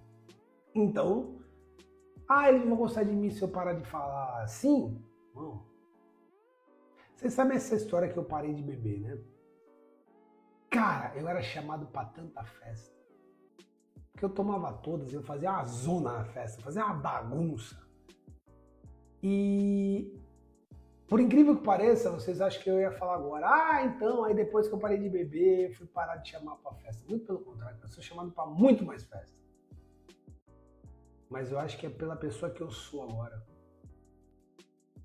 Então, 0.77 1.39
ah, 2.29 2.51
eles 2.51 2.69
vão 2.69 2.77
gostar 2.77 3.03
de 3.03 3.13
mim 3.13 3.31
se 3.31 3.41
eu 3.41 3.49
parar 3.49 3.73
de 3.73 3.85
falar 3.89 4.43
assim? 4.43 5.03
Vocês 7.15 7.33
sabem 7.33 7.57
essa 7.57 7.75
história 7.75 8.13
que 8.13 8.19
eu 8.19 8.25
parei 8.25 8.53
de 8.53 8.63
beber, 8.63 9.01
né? 9.01 9.19
Cara, 10.69 11.17
eu 11.17 11.27
era 11.27 11.41
chamado 11.41 11.87
para 11.87 12.05
tanta 12.09 12.45
festa. 12.45 12.95
Porque 14.13 14.27
eu 14.27 14.29
tomava 14.29 14.71
todas, 14.75 15.15
eu 15.15 15.23
fazia 15.23 15.51
uma 15.51 15.65
zona 15.65 16.19
na 16.19 16.25
festa, 16.27 16.61
fazia 16.61 16.85
uma 16.85 16.95
bagunça. 16.95 17.83
E 19.23 20.15
por 21.09 21.21
incrível 21.21 21.57
que 21.57 21.65
pareça, 21.65 22.11
vocês 22.11 22.39
acham 22.43 22.63
que 22.63 22.69
eu 22.69 22.79
ia 22.79 22.93
falar 22.93 23.15
agora, 23.15 23.49
ah, 23.49 23.83
então, 23.83 24.25
aí 24.25 24.35
depois 24.35 24.69
que 24.69 24.75
eu 24.75 24.79
parei 24.79 24.99
de 24.99 25.09
beber, 25.09 25.75
fui 25.75 25.87
parar 25.87 26.17
de 26.17 26.29
chamar 26.29 26.57
para 26.57 26.75
festa. 26.75 27.03
Muito 27.09 27.25
pelo 27.25 27.39
contrário, 27.39 27.79
eu 27.83 27.89
sou 27.89 28.03
chamado 28.03 28.31
para 28.31 28.45
muito 28.45 28.85
mais 28.85 29.05
festa. 29.05 29.46
Mas 31.31 31.51
eu 31.51 31.59
acho 31.59 31.79
que 31.79 31.87
é 31.87 31.91
pela 31.91 32.17
pessoa 32.17 32.51
que 32.51 32.61
eu 32.61 32.71
sou 32.71 33.03
agora. 33.03 33.45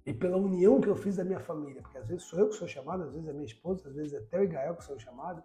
E 0.05 0.13
pela 0.13 0.37
união 0.37 0.81
que 0.81 0.87
eu 0.87 0.95
fiz 0.95 1.15
da 1.15 1.23
minha 1.23 1.39
família. 1.39 1.81
Porque 1.81 1.97
às 1.97 2.07
vezes 2.07 2.23
sou 2.23 2.39
eu 2.39 2.49
que 2.49 2.55
sou 2.55 2.67
chamado, 2.67 3.03
às 3.03 3.11
vezes 3.11 3.27
é 3.27 3.33
minha 3.33 3.45
esposa, 3.45 3.87
às 3.87 3.95
vezes 3.95 4.13
é 4.13 4.21
Theo 4.21 4.43
e 4.43 4.47
Gael 4.47 4.75
que 4.75 4.83
são 4.83 4.97
chamados. 4.99 5.43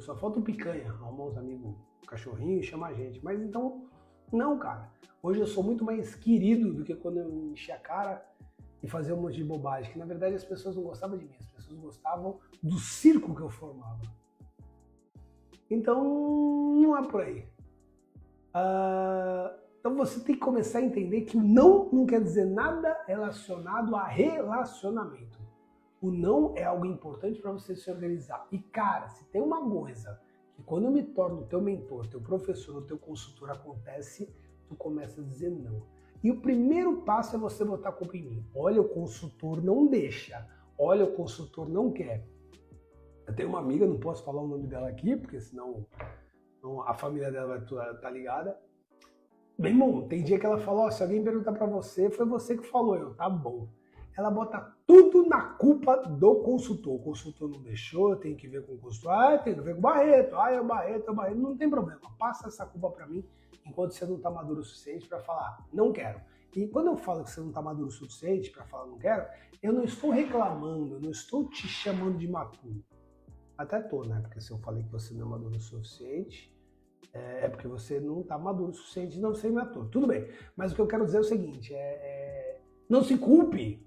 Só 0.00 0.16
falta 0.16 0.38
o 0.38 0.42
picanha, 0.42 0.88
arrumar 0.88 1.24
uns 1.24 1.36
amigos 1.36 1.74
cachorrinho 2.06 2.60
e 2.60 2.62
chamar 2.62 2.88
a 2.88 2.94
gente. 2.94 3.22
Mas 3.24 3.40
então, 3.40 3.88
não, 4.32 4.58
cara. 4.58 4.90
Hoje 5.22 5.40
eu 5.40 5.46
sou 5.46 5.62
muito 5.62 5.84
mais 5.84 6.14
querido 6.14 6.72
do 6.72 6.84
que 6.84 6.94
quando 6.94 7.18
eu 7.18 7.52
enchi 7.52 7.70
a 7.72 7.78
cara 7.78 8.24
e 8.82 8.88
fazia 8.88 9.14
um 9.14 9.20
monte 9.20 9.36
de 9.36 9.44
bobagem. 9.44 9.92
Que 9.92 9.98
na 9.98 10.06
verdade 10.06 10.34
as 10.34 10.44
pessoas 10.44 10.76
não 10.76 10.82
gostavam 10.82 11.18
de 11.18 11.24
mim, 11.24 11.36
as 11.40 11.50
pessoas 11.50 11.78
gostavam 11.78 12.38
do 12.62 12.78
circo 12.78 13.34
que 13.34 13.42
eu 13.42 13.50
formava. 13.50 14.02
Então, 15.70 16.02
não 16.80 16.96
é 16.96 17.08
por 17.08 17.20
aí. 17.20 17.46
Uh, 18.54 19.60
então 19.78 19.96
você 19.96 20.20
tem 20.20 20.34
que 20.34 20.40
começar 20.40 20.80
a 20.80 20.82
entender 20.82 21.22
que 21.22 21.36
o 21.36 21.42
não 21.42 21.88
não 21.90 22.04
quer 22.04 22.22
dizer 22.22 22.44
nada 22.44 23.02
relacionado 23.06 23.96
a 23.96 24.04
relacionamento. 24.04 25.38
O 26.02 26.10
não 26.10 26.54
é 26.56 26.64
algo 26.64 26.86
importante 26.86 27.40
para 27.40 27.52
você 27.52 27.76
se 27.76 27.90
organizar. 27.90 28.46
E 28.50 28.58
cara, 28.58 29.08
se 29.08 29.24
tem 29.26 29.40
uma 29.40 29.68
coisa 29.68 30.20
e 30.58 30.62
quando 30.62 30.84
eu 30.84 30.90
me 30.90 31.02
torno 31.02 31.46
teu 31.46 31.60
mentor, 31.60 32.06
teu 32.08 32.20
professor, 32.20 32.84
teu 32.84 32.98
consultor 32.98 33.50
acontece, 33.50 34.30
tu 34.68 34.74
começa 34.76 35.20
a 35.20 35.24
dizer 35.24 35.50
não. 35.50 35.82
E 36.22 36.30
o 36.30 36.40
primeiro 36.40 36.98
passo 37.02 37.34
é 37.34 37.38
você 37.38 37.64
botar 37.64 37.88
a 37.88 37.92
culpa 37.92 38.16
em 38.16 38.22
mim. 38.22 38.46
Olha, 38.54 38.80
o 38.80 38.88
consultor 38.88 39.62
não 39.62 39.86
deixa. 39.86 40.46
Olha, 40.78 41.04
o 41.04 41.12
consultor 41.12 41.66
não 41.68 41.90
quer. 41.90 42.26
Eu 43.26 43.34
tenho 43.34 43.48
uma 43.48 43.58
amiga, 43.58 43.86
não 43.86 43.98
posso 43.98 44.22
falar 44.22 44.42
o 44.42 44.48
nome 44.48 44.66
dela 44.66 44.88
aqui, 44.88 45.16
porque 45.16 45.40
senão 45.40 45.86
a 46.86 46.94
família 46.94 47.30
dela 47.30 47.46
vai 47.46 47.58
estar 47.58 47.94
tá 47.94 48.10
ligada. 48.10 48.58
Bem 49.58 49.76
bom, 49.76 50.06
tem 50.08 50.24
dia 50.24 50.38
que 50.38 50.46
ela 50.46 50.58
falou, 50.58 50.86
oh, 50.86 50.90
se 50.90 51.02
alguém 51.02 51.22
perguntar 51.22 51.52
para 51.52 51.66
você, 51.66 52.10
foi 52.10 52.24
você 52.24 52.56
que 52.56 52.66
falou. 52.66 52.96
Eu, 52.96 53.14
tá 53.14 53.28
bom. 53.28 53.68
Ela 54.16 54.30
bota 54.30 54.74
tudo 54.86 55.26
na 55.26 55.42
culpa 55.54 55.96
do 55.96 56.36
consultor. 56.36 56.94
O 56.94 56.98
consultor 56.98 57.48
não 57.48 57.62
deixou, 57.62 58.16
tem 58.16 58.34
que 58.34 58.48
ver 58.48 58.64
com 58.66 58.74
o 58.74 58.78
consultor. 58.78 59.12
Ah, 59.12 59.38
tem 59.38 59.54
que 59.54 59.60
ver 59.60 59.74
com 59.74 59.78
o 59.78 59.82
Barreto. 59.82 60.36
Ah, 60.36 60.50
é 60.50 60.60
o 60.60 60.64
Barreto, 60.64 61.08
é 61.08 61.10
o 61.10 61.14
Barreto. 61.14 61.38
Não 61.38 61.56
tem 61.56 61.68
problema. 61.68 62.00
Passa 62.18 62.48
essa 62.48 62.66
culpa 62.66 62.90
para 62.90 63.06
mim 63.06 63.24
enquanto 63.66 63.92
você 63.92 64.04
não 64.04 64.16
está 64.16 64.30
maduro 64.30 64.60
o 64.60 64.64
suficiente 64.64 65.06
para 65.06 65.20
falar, 65.20 65.66
não 65.72 65.92
quero. 65.92 66.20
E 66.54 66.66
quando 66.66 66.88
eu 66.88 66.96
falo 66.96 67.24
que 67.24 67.30
você 67.30 67.40
não 67.40 67.48
está 67.48 67.62
maduro 67.62 67.88
o 67.88 67.92
suficiente 67.92 68.50
para 68.50 68.64
falar 68.64 68.86
não 68.86 68.98
quero, 68.98 69.26
eu 69.62 69.72
não 69.72 69.84
estou 69.84 70.10
reclamando, 70.10 70.96
eu 70.96 71.00
não 71.00 71.10
estou 71.10 71.48
te 71.48 71.68
chamando 71.68 72.18
de 72.18 72.26
maturo. 72.26 72.84
Até 73.56 73.80
tô, 73.80 74.04
né? 74.04 74.20
Porque 74.20 74.40
se 74.40 74.50
eu 74.50 74.58
falei 74.58 74.82
que 74.82 74.90
você 74.90 75.14
não 75.14 75.26
é 75.26 75.28
maduro 75.30 75.56
o 75.56 75.60
suficiente, 75.60 76.49
é, 77.12 77.46
é 77.46 77.48
porque 77.48 77.66
você 77.66 78.00
não 78.00 78.20
está 78.20 78.38
maduro 78.38 78.70
o 78.70 78.74
suficiente 78.74 79.18
não 79.18 79.34
ser 79.34 79.50
maturo. 79.50 79.88
Tudo 79.88 80.06
bem. 80.06 80.28
Mas 80.56 80.72
o 80.72 80.74
que 80.74 80.80
eu 80.80 80.86
quero 80.86 81.04
dizer 81.04 81.18
é 81.18 81.20
o 81.20 81.24
seguinte: 81.24 81.74
é, 81.74 81.78
é, 81.78 82.60
não 82.88 83.02
se 83.02 83.16
culpe, 83.16 83.86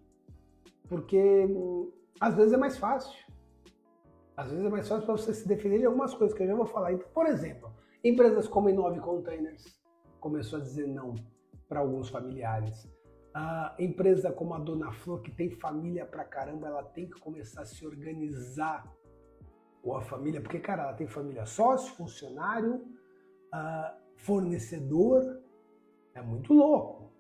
porque 0.88 1.46
hum, 1.46 1.92
às 2.20 2.36
vezes 2.36 2.54
é 2.54 2.58
mais 2.58 2.78
fácil. 2.78 3.24
Às 4.36 4.50
vezes 4.50 4.66
é 4.66 4.70
mais 4.70 4.88
fácil 4.88 5.06
para 5.06 5.16
você 5.16 5.34
se 5.34 5.48
defender 5.48 5.80
de 5.80 5.86
algumas 5.86 6.14
coisas 6.14 6.36
que 6.36 6.44
eu 6.44 6.48
já 6.48 6.56
vou 6.56 6.66
falar. 6.66 6.92
Então, 6.92 7.08
por 7.14 7.28
exemplo, 7.28 7.72
Empresas 8.04 8.50
como 8.50 8.70
Inove 8.70 9.00
Containers 9.00 9.80
começou 10.20 10.60
a 10.60 10.62
dizer 10.62 10.86
não 10.86 11.16
para 11.70 11.80
alguns 11.80 12.10
familiares. 12.10 12.92
A 13.34 13.74
empresa 13.80 14.30
como 14.30 14.54
a 14.54 14.60
Dona 14.60 14.92
Flor, 14.92 15.22
que 15.22 15.32
tem 15.32 15.50
família 15.50 16.06
pra 16.06 16.26
caramba, 16.26 16.68
ela 16.68 16.84
tem 16.84 17.10
que 17.10 17.18
começar 17.22 17.62
a 17.62 17.66
se 17.66 17.88
organizar 17.88 18.94
com 19.82 19.96
a 19.96 20.02
família, 20.02 20.42
porque, 20.42 20.60
cara, 20.60 20.84
ela 20.84 20.94
tem 20.94 21.08
família 21.08 21.46
sócio, 21.46 21.96
funcionário, 21.96 22.86
fornecedor, 24.18 25.42
é 26.14 26.22
muito 26.22 26.54
louco. 26.54 27.12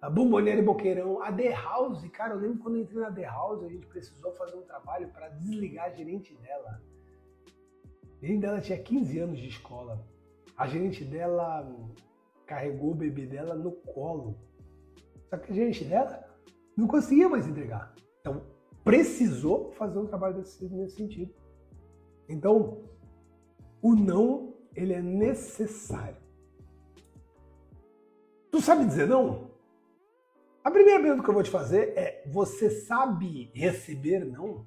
A 0.00 0.10
Bomboniera 0.10 0.60
e 0.60 0.62
Boqueirão, 0.62 1.22
a 1.22 1.32
The 1.32 1.50
House, 1.54 2.06
cara, 2.10 2.34
eu 2.34 2.40
lembro 2.40 2.58
quando 2.58 2.76
eu 2.76 2.82
entrei 2.82 3.00
na 3.00 3.10
The 3.10 3.24
House, 3.24 3.64
a 3.64 3.68
gente 3.68 3.86
precisou 3.86 4.32
fazer 4.32 4.56
um 4.56 4.62
trabalho 4.62 5.08
para 5.08 5.28
desligar 5.28 5.86
a 5.86 5.90
gerente 5.90 6.34
dela. 6.36 6.82
A 8.18 8.26
gerente 8.26 8.40
dela 8.42 8.60
tinha 8.60 8.78
15 8.78 9.18
anos 9.18 9.38
de 9.38 9.48
escola. 9.48 10.06
A 10.56 10.66
gerente 10.66 11.04
dela 11.04 11.66
carregou 12.46 12.92
o 12.92 12.94
bebê 12.94 13.26
dela 13.26 13.54
no 13.54 13.72
colo. 13.72 14.36
Só 15.30 15.38
que 15.38 15.52
a 15.52 15.54
gerente 15.54 15.84
dela 15.84 16.22
não 16.76 16.86
conseguia 16.86 17.28
mais 17.28 17.46
entregar. 17.46 17.94
Então, 18.20 18.42
precisou 18.84 19.72
fazer 19.72 19.98
um 19.98 20.06
trabalho 20.06 20.36
desse, 20.36 20.68
nesse 20.68 20.96
sentido. 20.96 21.34
Então, 22.28 22.82
o 23.80 23.94
não, 23.94 24.53
ele 24.74 24.92
é 24.92 25.02
necessário. 25.02 26.16
Tu 28.50 28.60
sabe 28.60 28.86
dizer 28.86 29.08
não? 29.08 29.50
A 30.62 30.70
primeira 30.70 31.02
pergunta 31.02 31.22
que 31.22 31.28
eu 31.28 31.34
vou 31.34 31.42
te 31.42 31.50
fazer 31.50 31.92
é: 31.96 32.22
você 32.26 32.70
sabe 32.70 33.50
receber 33.54 34.24
não? 34.24 34.66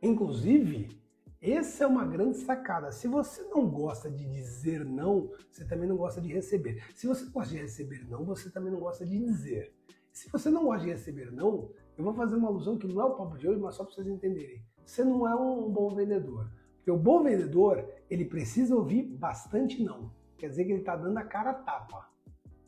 Inclusive, 0.00 0.98
essa 1.40 1.84
é 1.84 1.86
uma 1.86 2.04
grande 2.04 2.38
sacada. 2.38 2.90
Se 2.90 3.06
você 3.06 3.42
não 3.42 3.68
gosta 3.68 4.10
de 4.10 4.24
dizer 4.24 4.84
não, 4.84 5.30
você 5.50 5.64
também 5.64 5.88
não 5.88 5.96
gosta 5.96 6.20
de 6.20 6.32
receber. 6.32 6.82
Se 6.94 7.06
você 7.06 7.26
gosta 7.26 7.54
de 7.54 7.60
receber 7.60 8.08
não, 8.08 8.24
você 8.24 8.50
também 8.50 8.72
não 8.72 8.80
gosta 8.80 9.04
de 9.04 9.18
dizer. 9.18 9.72
Se 10.12 10.28
você 10.30 10.50
não 10.50 10.64
gosta 10.64 10.84
de 10.84 10.90
receber 10.90 11.30
não, 11.30 11.70
eu 11.96 12.04
vou 12.04 12.14
fazer 12.14 12.36
uma 12.36 12.48
alusão 12.48 12.78
que 12.78 12.88
não 12.88 13.00
é 13.00 13.04
o 13.04 13.14
papo 13.14 13.36
de 13.36 13.48
hoje, 13.48 13.60
mas 13.60 13.74
só 13.74 13.84
para 13.84 13.94
vocês 13.94 14.08
entenderem. 14.08 14.64
Você 14.84 15.04
não 15.04 15.28
é 15.28 15.34
um 15.34 15.70
bom 15.70 15.94
vendedor. 15.94 16.50
Porque 16.88 16.98
o 16.98 17.02
bom 17.02 17.22
vendedor, 17.22 17.86
ele 18.08 18.24
precisa 18.24 18.74
ouvir 18.74 19.02
bastante 19.02 19.82
não. 19.82 20.10
Quer 20.38 20.48
dizer 20.48 20.64
que 20.64 20.72
ele 20.72 20.80
está 20.80 20.96
dando 20.96 21.18
a 21.18 21.22
cara 21.22 21.50
a 21.50 21.54
tapa. 21.54 22.08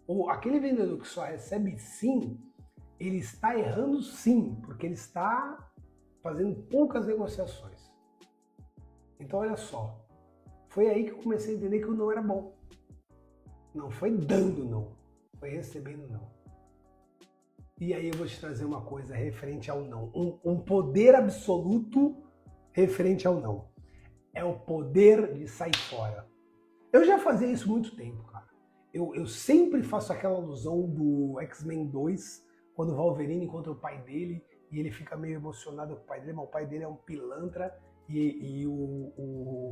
Ou 0.06 0.28
aquele 0.28 0.60
vendedor 0.60 0.98
que 0.98 1.08
só 1.08 1.24
recebe 1.24 1.78
sim, 1.78 2.38
ele 2.98 3.16
está 3.16 3.58
errando 3.58 4.02
sim, 4.02 4.60
porque 4.60 4.84
ele 4.84 4.92
está 4.92 5.72
fazendo 6.22 6.54
poucas 6.64 7.06
negociações. 7.06 7.90
Então, 9.18 9.38
olha 9.38 9.56
só. 9.56 10.06
Foi 10.68 10.90
aí 10.90 11.04
que 11.04 11.12
eu 11.12 11.22
comecei 11.22 11.54
a 11.54 11.56
entender 11.56 11.78
que 11.78 11.88
o 11.88 11.94
não 11.94 12.12
era 12.12 12.20
bom. 12.20 12.54
Não 13.74 13.90
foi 13.90 14.14
dando 14.14 14.66
não, 14.66 14.98
foi 15.38 15.48
recebendo 15.48 16.06
não. 16.08 16.30
E 17.80 17.94
aí 17.94 18.08
eu 18.08 18.18
vou 18.18 18.26
te 18.26 18.38
trazer 18.38 18.66
uma 18.66 18.82
coisa 18.82 19.14
referente 19.14 19.70
ao 19.70 19.80
não. 19.80 20.12
Um, 20.14 20.38
um 20.44 20.60
poder 20.60 21.14
absoluto 21.14 22.22
referente 22.70 23.26
ao 23.26 23.40
não. 23.40 23.69
É 24.34 24.44
o 24.44 24.58
poder 24.58 25.34
de 25.34 25.48
sair 25.48 25.76
fora. 25.76 26.26
Eu 26.92 27.04
já 27.04 27.18
fazia 27.18 27.50
isso 27.50 27.68
muito 27.68 27.94
tempo, 27.96 28.24
cara. 28.24 28.48
Eu, 28.92 29.14
eu 29.14 29.26
sempre 29.26 29.82
faço 29.82 30.12
aquela 30.12 30.36
alusão 30.36 30.82
do 30.82 31.38
X-Men 31.40 31.86
2, 31.86 32.44
quando 32.74 32.90
o 32.90 32.96
Wolverine 32.96 33.44
encontra 33.44 33.70
o 33.70 33.76
pai 33.76 34.02
dele 34.02 34.44
e 34.70 34.78
ele 34.78 34.90
fica 34.90 35.16
meio 35.16 35.34
emocionado 35.34 35.94
com 35.96 36.02
o 36.02 36.06
pai 36.06 36.20
dele, 36.20 36.32
mas 36.32 36.44
o 36.44 36.50
pai 36.50 36.66
dele 36.66 36.84
é 36.84 36.88
um 36.88 36.96
pilantra 36.96 37.76
e, 38.08 38.60
e 38.60 38.66
o, 38.66 38.72
o, 39.16 39.70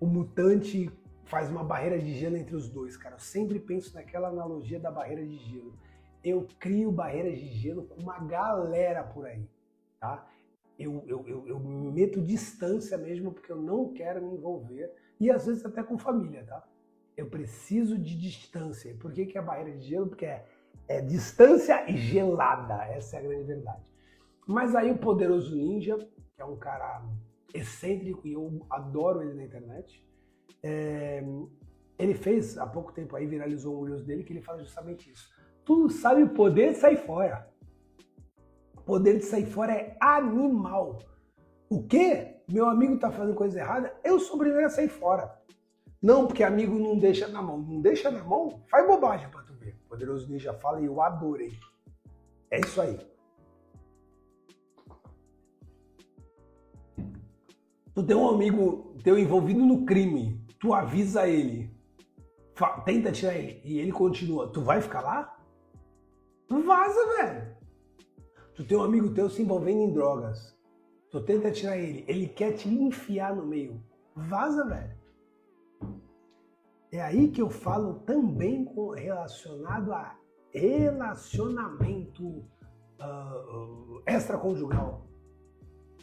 o 0.00 0.06
mutante 0.06 0.90
faz 1.24 1.50
uma 1.50 1.62
barreira 1.62 1.98
de 1.98 2.14
gelo 2.14 2.36
entre 2.36 2.56
os 2.56 2.68
dois, 2.68 2.96
cara. 2.96 3.16
Eu 3.16 3.20
sempre 3.20 3.60
penso 3.60 3.94
naquela 3.94 4.28
analogia 4.28 4.80
da 4.80 4.90
barreira 4.90 5.24
de 5.24 5.38
gelo. 5.38 5.78
Eu 6.24 6.46
crio 6.58 6.90
barreiras 6.90 7.38
de 7.38 7.48
gelo 7.48 7.84
com 7.84 8.00
uma 8.00 8.18
galera 8.20 9.04
por 9.04 9.26
aí, 9.26 9.48
tá? 10.00 10.26
Eu, 10.78 11.02
eu, 11.06 11.26
eu, 11.26 11.48
eu 11.48 11.58
meto 11.58 12.20
distância 12.20 12.96
mesmo 12.96 13.32
porque 13.32 13.50
eu 13.50 13.60
não 13.60 13.92
quero 13.92 14.24
me 14.24 14.34
envolver 14.34 14.92
e 15.18 15.30
às 15.30 15.46
vezes 15.46 15.64
até 15.64 15.82
com 15.82 15.98
família, 15.98 16.44
tá? 16.44 16.64
Eu 17.16 17.28
preciso 17.28 17.98
de 17.98 18.16
distância. 18.16 18.94
Por 18.94 19.12
que, 19.12 19.26
que 19.26 19.36
é 19.36 19.42
barreira 19.42 19.76
de 19.76 19.88
gelo? 19.88 20.06
Porque 20.06 20.24
é, 20.24 20.46
é 20.86 21.00
distância 21.00 21.90
e 21.90 21.96
gelada. 21.96 22.84
Essa 22.84 23.16
é 23.16 23.18
a 23.18 23.22
grande 23.22 23.44
verdade. 23.44 23.82
Mas 24.46 24.76
aí 24.76 24.92
o 24.92 24.98
poderoso 24.98 25.56
ninja, 25.56 25.98
que 25.98 26.40
é 26.40 26.44
um 26.44 26.56
cara 26.56 27.02
excêntrico 27.52 28.26
e 28.26 28.34
eu 28.34 28.64
adoro 28.70 29.22
ele 29.22 29.34
na 29.34 29.44
internet. 29.44 30.06
É, 30.62 31.24
ele 31.98 32.14
fez, 32.14 32.56
há 32.56 32.66
pouco 32.66 32.92
tempo 32.92 33.16
aí, 33.16 33.26
viralizou 33.26 33.80
um 33.80 33.84
Reels 33.84 34.04
dele 34.04 34.22
que 34.22 34.32
ele 34.32 34.40
fala 34.40 34.62
justamente 34.62 35.10
isso. 35.10 35.28
Tu 35.64 35.90
sabe 35.90 36.22
o 36.22 36.30
poder 36.30 36.72
de 36.72 36.78
sair 36.78 36.96
fora. 36.96 37.47
Poder 38.88 39.18
de 39.18 39.26
sair 39.26 39.44
fora 39.44 39.74
é 39.74 39.98
animal. 40.00 41.00
O 41.68 41.86
quê? 41.86 42.36
Meu 42.48 42.66
amigo 42.70 42.98
tá 42.98 43.10
fazendo 43.10 43.34
coisa 43.34 43.58
errada? 43.58 43.94
Eu 44.02 44.18
sou 44.18 44.36
o 44.36 44.38
primeiro 44.38 44.64
a 44.64 44.70
sair 44.70 44.88
fora. 44.88 45.38
Não, 46.00 46.26
porque 46.26 46.42
amigo 46.42 46.78
não 46.78 46.98
deixa 46.98 47.28
na 47.28 47.42
mão. 47.42 47.58
Não 47.58 47.82
deixa 47.82 48.10
na 48.10 48.24
mão? 48.24 48.62
Faz 48.70 48.86
bobagem 48.86 49.28
pra 49.28 49.42
tu 49.42 49.52
ver. 49.52 49.76
Poderoso 49.86 50.32
Ninja 50.32 50.54
fala 50.54 50.80
e 50.80 50.86
eu 50.86 51.02
adorei. 51.02 51.52
É 52.50 52.60
isso 52.60 52.80
aí. 52.80 52.98
Tu 57.94 58.02
tem 58.02 58.16
um 58.16 58.30
amigo 58.30 58.96
teu 59.04 59.18
envolvido 59.18 59.60
no 59.66 59.84
crime, 59.84 60.42
tu 60.58 60.72
avisa 60.72 61.28
ele, 61.28 61.70
tenta 62.86 63.12
tirar 63.12 63.34
ele 63.34 63.60
e 63.64 63.80
ele 63.80 63.92
continua, 63.92 64.50
tu 64.50 64.62
vai 64.62 64.80
ficar 64.80 65.02
lá? 65.02 65.38
Vaza, 66.48 67.06
velho. 67.16 67.57
Tu 68.58 68.64
tem 68.64 68.76
um 68.76 68.82
amigo 68.82 69.14
teu 69.14 69.30
se 69.30 69.40
envolvendo 69.40 69.82
em 69.82 69.92
drogas, 69.92 70.52
tu 71.12 71.20
tenta 71.22 71.48
tirar 71.52 71.78
ele, 71.78 72.04
ele 72.08 72.26
quer 72.26 72.54
te 72.54 72.68
enfiar 72.68 73.32
no 73.36 73.46
meio, 73.46 73.80
vaza, 74.16 74.66
velho. 74.66 74.98
É 76.90 77.00
aí 77.00 77.28
que 77.28 77.40
eu 77.40 77.48
falo 77.48 78.00
também 78.00 78.64
com, 78.64 78.90
relacionado 78.90 79.92
a 79.92 80.18
relacionamento 80.52 82.26
uh, 82.26 84.02
extraconjugal. 84.04 85.06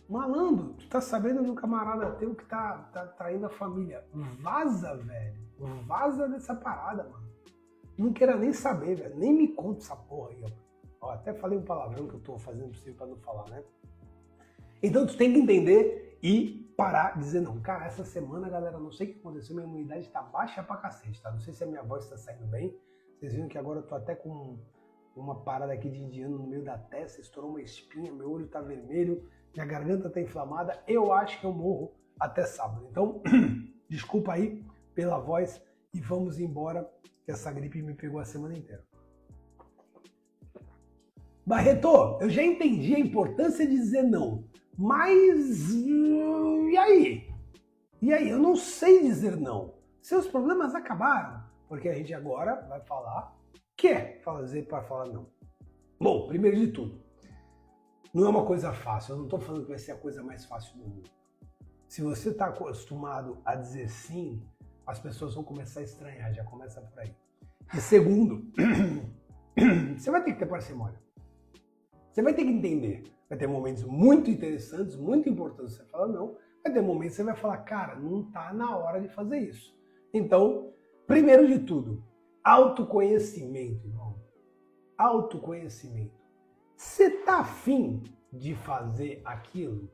Malandro, 0.07 0.75
tu 0.75 0.87
tá 0.87 1.01
sabendo 1.01 1.43
do 1.43 1.55
camarada 1.55 2.11
teu 2.11 2.33
que 2.33 2.45
tá, 2.45 2.89
tá 2.93 3.05
traindo 3.05 3.47
a 3.47 3.49
família. 3.49 4.07
Vaza, 4.39 4.95
velho. 4.95 5.41
Vaza 5.85 6.29
dessa 6.29 6.55
parada, 6.55 7.03
mano. 7.03 7.27
Não 7.97 8.13
queira 8.13 8.37
nem 8.37 8.53
saber, 8.53 8.95
velho. 8.95 9.17
Nem 9.17 9.33
me 9.33 9.49
conta 9.49 9.79
essa 9.79 9.95
porra 9.97 10.29
aí, 10.29 10.41
ó. 10.41 10.64
Ó. 11.05 11.11
Até 11.11 11.33
falei 11.33 11.57
um 11.57 11.63
palavrão 11.63 12.07
que 12.07 12.15
eu 12.15 12.19
tô 12.19 12.37
fazendo 12.37 12.69
possível 12.69 12.95
pra 12.95 13.07
não 13.07 13.17
falar, 13.17 13.49
né? 13.49 13.63
Então 14.81 15.05
tu 15.05 15.17
tem 15.17 15.33
que 15.33 15.39
entender 15.39 16.17
e 16.21 16.73
parar 16.75 17.17
dizer, 17.17 17.41
não, 17.41 17.59
cara, 17.61 17.85
essa 17.85 18.03
semana, 18.03 18.49
galera, 18.49 18.77
não 18.77 18.91
sei 18.91 19.07
o 19.07 19.13
que 19.13 19.19
aconteceu, 19.19 19.55
minha 19.55 19.67
imunidade 19.67 20.09
tá 20.09 20.21
baixa 20.21 20.61
pra 20.61 20.77
cacete, 20.77 21.21
tá? 21.21 21.31
Não 21.31 21.39
sei 21.39 21.53
se 21.53 21.63
a 21.63 21.67
minha 21.67 21.83
voz 21.83 22.07
tá 22.09 22.17
saindo 22.17 22.45
bem. 22.47 22.75
Vocês 23.17 23.33
viram 23.33 23.47
que 23.47 23.57
agora 23.57 23.79
eu 23.79 23.83
tô 23.83 23.95
até 23.95 24.13
com 24.13 24.57
uma 25.15 25.35
parada 25.35 25.71
aqui 25.71 25.89
de 25.89 26.01
indiano 26.01 26.37
no 26.37 26.45
meio 26.45 26.63
da 26.63 26.77
testa, 26.77 27.21
estourou 27.21 27.51
uma 27.51 27.61
espinha, 27.61 28.11
meu 28.11 28.29
olho 28.29 28.47
tá 28.47 28.61
vermelho 28.61 29.25
minha 29.55 29.65
garganta 29.65 30.09
está 30.09 30.19
inflamada, 30.19 30.83
eu 30.85 31.13
acho 31.13 31.39
que 31.39 31.45
eu 31.45 31.53
morro 31.53 31.93
até 32.19 32.45
sábado. 32.45 32.87
Então, 32.91 33.21
desculpa 33.89 34.33
aí 34.33 34.61
pela 34.93 35.17
voz 35.17 35.61
e 35.93 36.01
vamos 36.01 36.39
embora, 36.39 36.89
que 37.23 37.31
essa 37.31 37.51
gripe 37.51 37.81
me 37.81 37.93
pegou 37.93 38.19
a 38.19 38.25
semana 38.25 38.55
inteira. 38.57 38.83
Barreto, 41.45 42.17
eu 42.19 42.29
já 42.29 42.43
entendi 42.43 42.95
a 42.95 42.99
importância 42.99 43.67
de 43.67 43.75
dizer 43.75 44.01
não, 44.01 44.45
mas 44.75 45.71
hum, 45.71 46.69
e 46.69 46.77
aí? 46.77 47.29
E 48.01 48.13
aí? 48.13 48.29
Eu 48.29 48.39
não 48.39 48.55
sei 48.55 49.03
dizer 49.03 49.37
não. 49.37 49.75
Seus 50.01 50.27
problemas 50.27 50.75
acabaram, 50.75 51.43
porque 51.67 51.87
a 51.87 51.93
gente 51.93 52.13
agora 52.13 52.65
vai 52.67 52.81
falar 52.81 53.35
que 53.77 53.87
é 53.87 54.19
fazer 54.23 54.63
para 54.67 54.81
falar 54.81 55.07
não. 55.07 55.27
Bom, 55.99 56.27
primeiro 56.27 56.57
de 56.57 56.67
tudo, 56.71 57.01
não 58.13 58.25
é 58.25 58.29
uma 58.29 58.45
coisa 58.45 58.73
fácil. 58.73 59.13
Eu 59.13 59.17
não 59.17 59.23
estou 59.25 59.39
falando 59.39 59.63
que 59.63 59.69
vai 59.69 59.79
ser 59.79 59.91
a 59.91 59.97
coisa 59.97 60.23
mais 60.23 60.45
fácil 60.45 60.77
do 60.77 60.83
mundo. 60.83 61.09
Se 61.87 62.01
você 62.01 62.29
está 62.29 62.47
acostumado 62.47 63.41
a 63.45 63.55
dizer 63.55 63.89
sim, 63.89 64.43
as 64.85 64.99
pessoas 64.99 65.35
vão 65.35 65.43
começar 65.43 65.79
a 65.79 65.83
estranhar, 65.83 66.33
já 66.33 66.43
começa 66.43 66.81
por 66.81 66.99
aí. 66.99 67.15
E 67.73 67.77
segundo, 67.77 68.51
você 69.97 70.11
vai 70.11 70.23
ter 70.23 70.33
que 70.33 70.39
ter 70.39 70.45
parcimônia. 70.45 71.04
Você 72.15 72.21
vai 72.21 72.33
ter 72.33 72.45
que 72.45 72.51
entender. 72.51 73.03
Vai 73.27 73.37
ter 73.37 73.45
momentos 73.45 73.83
muito 73.83 74.31
interessantes, 74.31 74.95
muito 74.95 75.27
importantes. 75.27 75.73
Você 75.73 75.83
fala 75.83 76.07
não. 76.07 76.37
Vai 76.63 76.71
ter 76.71 76.81
momentos 76.81 77.17
que 77.17 77.21
você 77.21 77.23
vai 77.25 77.35
falar, 77.35 77.57
cara, 77.57 77.99
não 77.99 78.21
está 78.21 78.53
na 78.53 78.73
hora 78.77 79.01
de 79.01 79.09
fazer 79.09 79.39
isso. 79.39 79.77
Então, 80.13 80.71
primeiro 81.05 81.45
de 81.45 81.59
tudo, 81.59 82.01
autoconhecimento, 82.41 83.85
irmão. 83.85 84.15
Autoconhecimento. 84.97 86.13
Você 86.77 87.09
tá 87.09 87.39
afim 87.39 88.01
de 88.31 88.55
fazer 88.55 89.21
aquilo? 89.25 89.91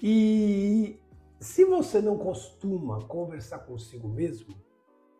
E 0.00 0.96
se 1.40 1.64
você 1.64 2.00
não 2.00 2.18
costuma 2.18 3.00
conversar 3.00 3.58
consigo 3.66 4.08
mesmo, 4.08 4.54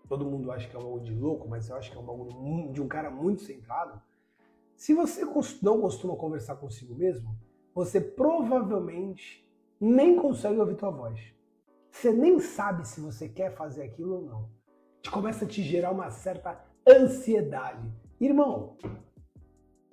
todo 0.09 0.25
mundo 0.25 0.53
acha 0.53 0.69
que 0.69 0.77
é 0.77 0.79
um 0.79 0.85
bagulho 0.85 1.03
de 1.03 1.15
louco, 1.15 1.49
mas 1.49 1.69
eu 1.69 1.75
acho 1.75 1.91
que 1.91 1.97
é 1.97 2.01
um 2.01 2.07
bagulho 2.07 2.73
de 2.73 2.81
um 2.81 2.87
cara 2.87 3.11
muito 3.11 3.43
centrado. 3.43 4.01
Se 4.81 4.95
você 4.95 5.27
não 5.61 5.79
costuma 5.79 6.17
conversar 6.17 6.57
consigo 6.57 6.95
mesmo, 6.95 7.39
você 7.75 8.01
provavelmente 8.01 9.47
nem 9.79 10.17
consegue 10.17 10.59
ouvir 10.59 10.75
tua 10.75 10.91
voz. 10.91 11.21
Você 11.91 12.11
nem 12.11 12.41
sabe 12.41 12.89
se 12.89 12.99
você 12.99 13.29
quer 13.29 13.55
fazer 13.55 13.83
aquilo 13.83 14.15
ou 14.15 14.23
não. 14.23 14.51
Te 15.03 15.11
começa 15.11 15.45
a 15.45 15.49
te 15.49 15.63
gerar 15.63 15.91
uma 15.91 16.11
certa 16.11 16.65
ansiedade. 16.89 17.93
Irmão, 18.19 18.79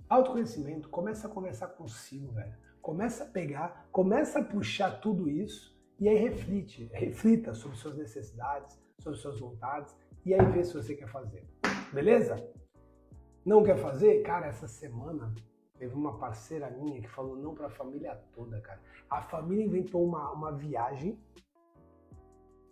autoconhecimento, 0.08 0.88
começa 0.88 1.27
a 1.27 1.29
conversar 1.29 1.67
consigo, 1.67 2.32
velho. 2.32 2.56
Começa 2.82 3.25
a 3.25 3.27
pegar, 3.27 3.89
começa 3.91 4.39
a 4.39 4.44
puxar 4.44 5.01
tudo 5.01 5.29
isso 5.29 5.77
e 6.00 6.08
aí 6.08 6.15
reflite, 6.17 6.89
reflita 6.94 7.53
sobre 7.53 7.75
suas 7.75 7.98
necessidades, 7.98 8.79
sobre 9.01 9.20
suas 9.20 9.38
vontades 9.38 9.94
e 10.25 10.34
aí 10.34 10.46
vê 10.53 10.63
se 10.63 10.74
você 10.74 10.96
quer 10.96 11.10
fazer. 11.10 11.46
Beleza? 11.91 12.38
Não 13.47 13.63
quer 13.63 13.77
fazer? 13.77 14.23
Cara, 14.23 14.47
essa 14.47 14.67
semana 14.67 15.33
teve 15.79 15.95
uma 15.95 16.17
parceira 16.17 16.69
minha 16.69 16.99
que 16.99 17.07
falou 17.07 17.37
não 17.37 17.55
para 17.55 17.67
a 17.67 17.69
família 17.69 18.21
toda, 18.33 18.59
cara. 18.59 18.81
A 19.09 19.21
família 19.21 19.63
inventou 19.63 20.05
uma, 20.05 20.29
uma 20.33 20.51
viagem 20.51 21.17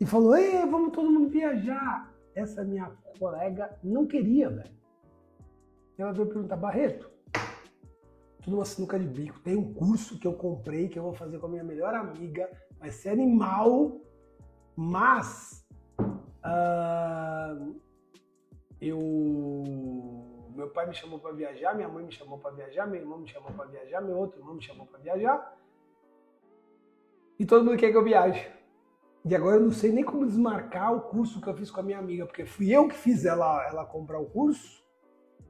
e 0.02 0.06
falou: 0.06 0.36
Ei, 0.36 0.66
vamos 0.66 0.92
todo 0.92 1.10
mundo 1.10 1.30
viajar. 1.30 2.14
Essa 2.36 2.62
minha 2.66 2.92
colega 3.18 3.80
não 3.82 4.06
queria, 4.06 4.50
velho. 4.50 4.76
Ela 5.98 6.12
veio 6.12 6.28
perguntar: 6.28 6.58
Barreto, 6.58 7.10
tudo 8.44 8.58
uma 8.58 8.66
sinuca 8.66 9.00
de 9.00 9.08
bico. 9.08 9.40
Tem 9.40 9.56
um 9.56 9.74
curso 9.74 10.20
que 10.20 10.28
eu 10.28 10.34
comprei 10.34 10.90
que 10.90 11.00
eu 11.00 11.04
vou 11.04 11.14
fazer 11.14 11.40
com 11.40 11.46
a 11.46 11.50
minha 11.52 11.64
melhor 11.64 11.94
amiga. 11.94 12.52
Vai 12.78 12.92
ser 12.92 13.12
animal, 13.12 14.02
mas. 14.76 15.66
Uh, 16.44 17.80
eu 18.82 20.15
meu 20.56 20.70
pai 20.70 20.88
me 20.88 20.96
chamou 20.96 21.20
para 21.20 21.34
viajar, 21.34 21.76
minha 21.76 21.90
mãe 21.90 22.06
me 22.06 22.12
chamou 22.12 22.40
para 22.40 22.52
viajar, 22.52 22.88
meu 22.88 23.02
irmão 23.02 23.20
me 23.20 23.28
chamou 23.28 23.52
para 23.52 23.66
viajar, 23.66 24.02
meu 24.02 24.18
outro 24.18 24.40
irmão 24.40 24.56
me 24.56 24.62
chamou 24.62 24.86
para 24.86 25.00
viajar. 25.00 25.58
E 27.38 27.46
todo 27.46 27.66
mundo 27.66 27.78
quer 27.78 27.92
que 27.92 27.98
eu 27.98 28.04
viaje. 28.04 28.50
E 29.26 29.36
agora 29.36 29.58
eu 29.58 29.62
não 29.62 29.72
sei 29.72 29.92
nem 29.92 30.04
como 30.04 30.26
desmarcar 30.26 30.96
o 30.96 31.02
curso 31.02 31.42
que 31.42 31.48
eu 31.48 31.56
fiz 31.56 31.70
com 31.70 31.80
a 31.80 31.84
minha 31.84 32.00
amiga, 32.00 32.26
porque 32.26 32.46
fui 32.46 32.72
eu 32.72 32.88
que 32.88 32.96
fiz 32.96 33.26
ela, 33.26 33.68
ela 33.68 33.86
comprar 33.86 34.20
o 34.20 34.26
curso, 34.26 34.84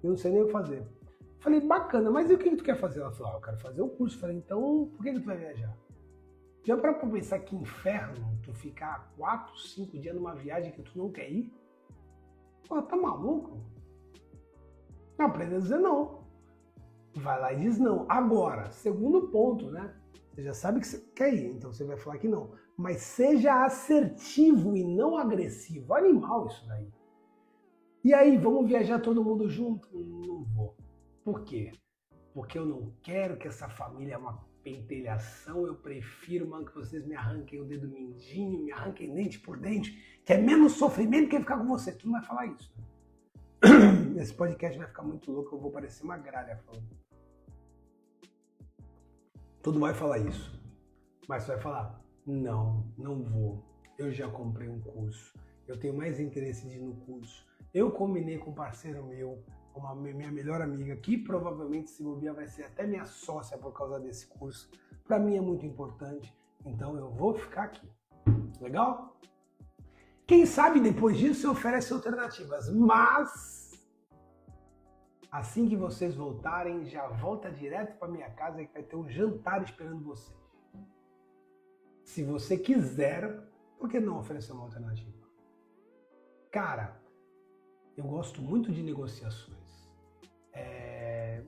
eu 0.02 0.10
não 0.10 0.18
sei 0.18 0.32
nem 0.32 0.42
o 0.42 0.48
que 0.48 0.52
fazer. 0.52 0.84
Falei, 1.40 1.62
bacana, 1.62 2.10
mas 2.10 2.30
e 2.32 2.34
o 2.34 2.38
que 2.38 2.56
tu 2.56 2.64
quer 2.64 2.76
fazer? 2.76 3.02
Ela 3.02 3.12
falou, 3.12 3.34
ah, 3.34 3.36
eu 3.36 3.42
quero 3.42 3.58
fazer 3.60 3.82
o 3.82 3.90
curso. 3.90 4.18
Falei, 4.18 4.38
então 4.38 4.90
por 4.96 5.04
que, 5.04 5.14
que 5.14 5.20
tu 5.20 5.26
vai 5.26 5.38
viajar? 5.38 5.78
Já 6.64 6.76
para 6.76 6.94
pensar 6.94 7.40
que 7.40 7.56
inferno 7.56 8.40
tu 8.42 8.52
ficar 8.52 9.14
quatro, 9.16 9.56
cinco 9.60 10.00
dias 10.00 10.16
numa 10.16 10.34
viagem 10.34 10.72
que 10.72 10.82
tu 10.82 10.98
não 10.98 11.12
quer 11.12 11.30
ir? 11.30 11.54
Pô, 12.68 12.82
tá 12.82 12.96
maluco? 12.96 13.62
Aprenda 15.18 15.58
a 15.58 15.60
dizer 15.60 15.80
não. 15.80 16.26
Vai 17.16 17.40
lá 17.40 17.54
e 17.54 17.60
diz 17.60 17.80
não. 17.80 18.06
Agora, 18.10 18.70
segundo 18.72 19.30
ponto, 19.30 19.72
né? 19.72 19.96
Você 20.32 20.44
já 20.44 20.54
sabe 20.54 20.82
que 20.82 20.88
você 20.88 21.00
quer 21.16 21.34
ir, 21.34 21.56
então 21.56 21.72
você 21.72 21.86
vai 21.86 21.96
falar 21.96 22.18
que 22.18 22.28
não. 22.28 22.52
Mas 22.76 22.98
seja 22.98 23.64
assertivo 23.64 24.76
e 24.76 24.84
não 24.84 25.18
agressivo. 25.18 25.94
Animal 25.94 26.48
isso 26.48 26.68
daí. 26.68 26.90
E 28.04 28.14
aí, 28.14 28.38
vamos 28.38 28.68
viajar 28.68 29.00
todo 29.00 29.24
mundo 29.24 29.50
junto? 29.50 29.88
Não 29.98 30.44
vou. 30.44 30.76
Por 31.24 31.44
quê? 31.44 31.72
Porque 32.34 32.60
eu 32.60 32.66
não 32.66 32.94
quero 33.02 33.38
que 33.38 33.48
essa 33.48 33.70
família 33.70 34.16
é 34.16 34.18
uma 34.18 34.46
pentelhação. 34.62 35.66
Eu 35.66 35.76
prefiro, 35.76 36.48
mano, 36.50 36.66
que 36.66 36.76
vocês 36.76 37.06
me 37.06 37.16
arranquem 37.16 37.62
o 37.62 37.66
dedo 37.66 37.88
mindinho, 37.88 38.64
me 38.64 38.72
arranquem 38.74 39.14
dente 39.14 39.40
por 39.40 39.58
dente, 39.58 40.22
que 40.26 40.34
é 40.34 40.38
menos 40.38 40.74
sofrimento 40.74 41.30
que 41.30 41.40
ficar 41.40 41.58
com 41.58 41.66
você. 41.66 41.94
Tu 41.94 42.06
não 42.06 42.14
vai 42.14 42.24
falar 42.24 42.48
isso. 42.48 42.74
Né? 42.78 42.84
Esse 44.20 44.34
podcast 44.34 44.78
vai 44.78 44.88
ficar 44.88 45.04
muito 45.04 45.32
louco, 45.32 45.56
eu 45.56 45.60
vou 45.60 45.72
parecer 45.72 46.04
uma 46.04 46.18
gralha 46.18 46.58
falando. 46.66 47.06
Tudo 49.62 49.80
vai 49.80 49.94
falar 49.94 50.20
isso. 50.20 50.62
Mas 51.28 51.44
você 51.44 51.54
vai 51.54 51.62
falar: 51.62 52.02
não, 52.26 52.86
não 52.98 53.24
vou. 53.24 53.64
Eu 53.98 54.12
já 54.12 54.30
comprei 54.30 54.70
um 54.70 54.80
curso. 54.80 55.34
Eu 55.68 55.80
tenho 55.80 55.96
mais 55.96 56.20
interesse 56.20 56.68
de 56.68 56.76
ir 56.76 56.82
no 56.82 56.96
curso. 56.96 57.46
Eu 57.74 57.92
combinei 57.92 58.38
com 58.38 58.52
um 58.52 58.54
parceiro 58.54 59.04
meu, 59.06 59.44
uma 59.74 59.96
minha 59.96 60.32
melhor 60.32 60.62
amiga, 60.62 60.96
que 60.98 61.18
provavelmente 61.18 61.90
se 61.90 62.04
bobear 62.04 62.36
vai 62.36 62.48
ser 62.48 62.64
até 62.64 62.86
minha 62.86 63.06
sócia 63.06 63.58
por 63.58 63.74
causa 63.74 64.00
desse 64.00 64.28
curso. 64.28 64.70
Para 65.06 65.20
mim 65.20 65.36
é 65.36 65.42
muito 65.42 65.66
importante. 65.66 66.34
Então 66.66 66.96
eu 66.98 67.10
vou 67.10 67.34
ficar 67.34 67.64
aqui. 67.64 67.90
Legal? 68.62 69.18
Quem 70.28 70.46
sabe 70.46 70.80
depois 70.80 71.18
disso 71.18 71.52
oferece 71.52 71.94
alternativas, 71.94 72.70
mas 72.74 73.72
assim 75.32 75.68
que 75.70 75.76
vocês 75.76 76.16
voltarem, 76.16 76.86
já 76.86 77.08
volta 77.08 77.52
direto 77.52 77.98
para 78.00 78.08
minha 78.08 78.30
casa 78.32 78.66
que 78.66 78.74
vai 78.74 78.82
ter 78.82 78.96
um 78.96 79.08
jantar 79.08 79.62
esperando 79.62 80.04
vocês. 80.04 80.36
Se 82.04 82.24
você 82.24 82.58
quiser, 82.58 83.40
por 83.78 83.90
que 83.90 84.00
não 84.00 84.18
oferecer 84.18 84.52
uma 84.54 84.64
alternativa? 84.64 85.14
Cara, 86.52 87.00
eu 87.96 88.06
gosto 88.06 88.42
muito 88.42 88.72
de 88.72 88.82
negociações. 88.82 89.92
É... 90.54 91.44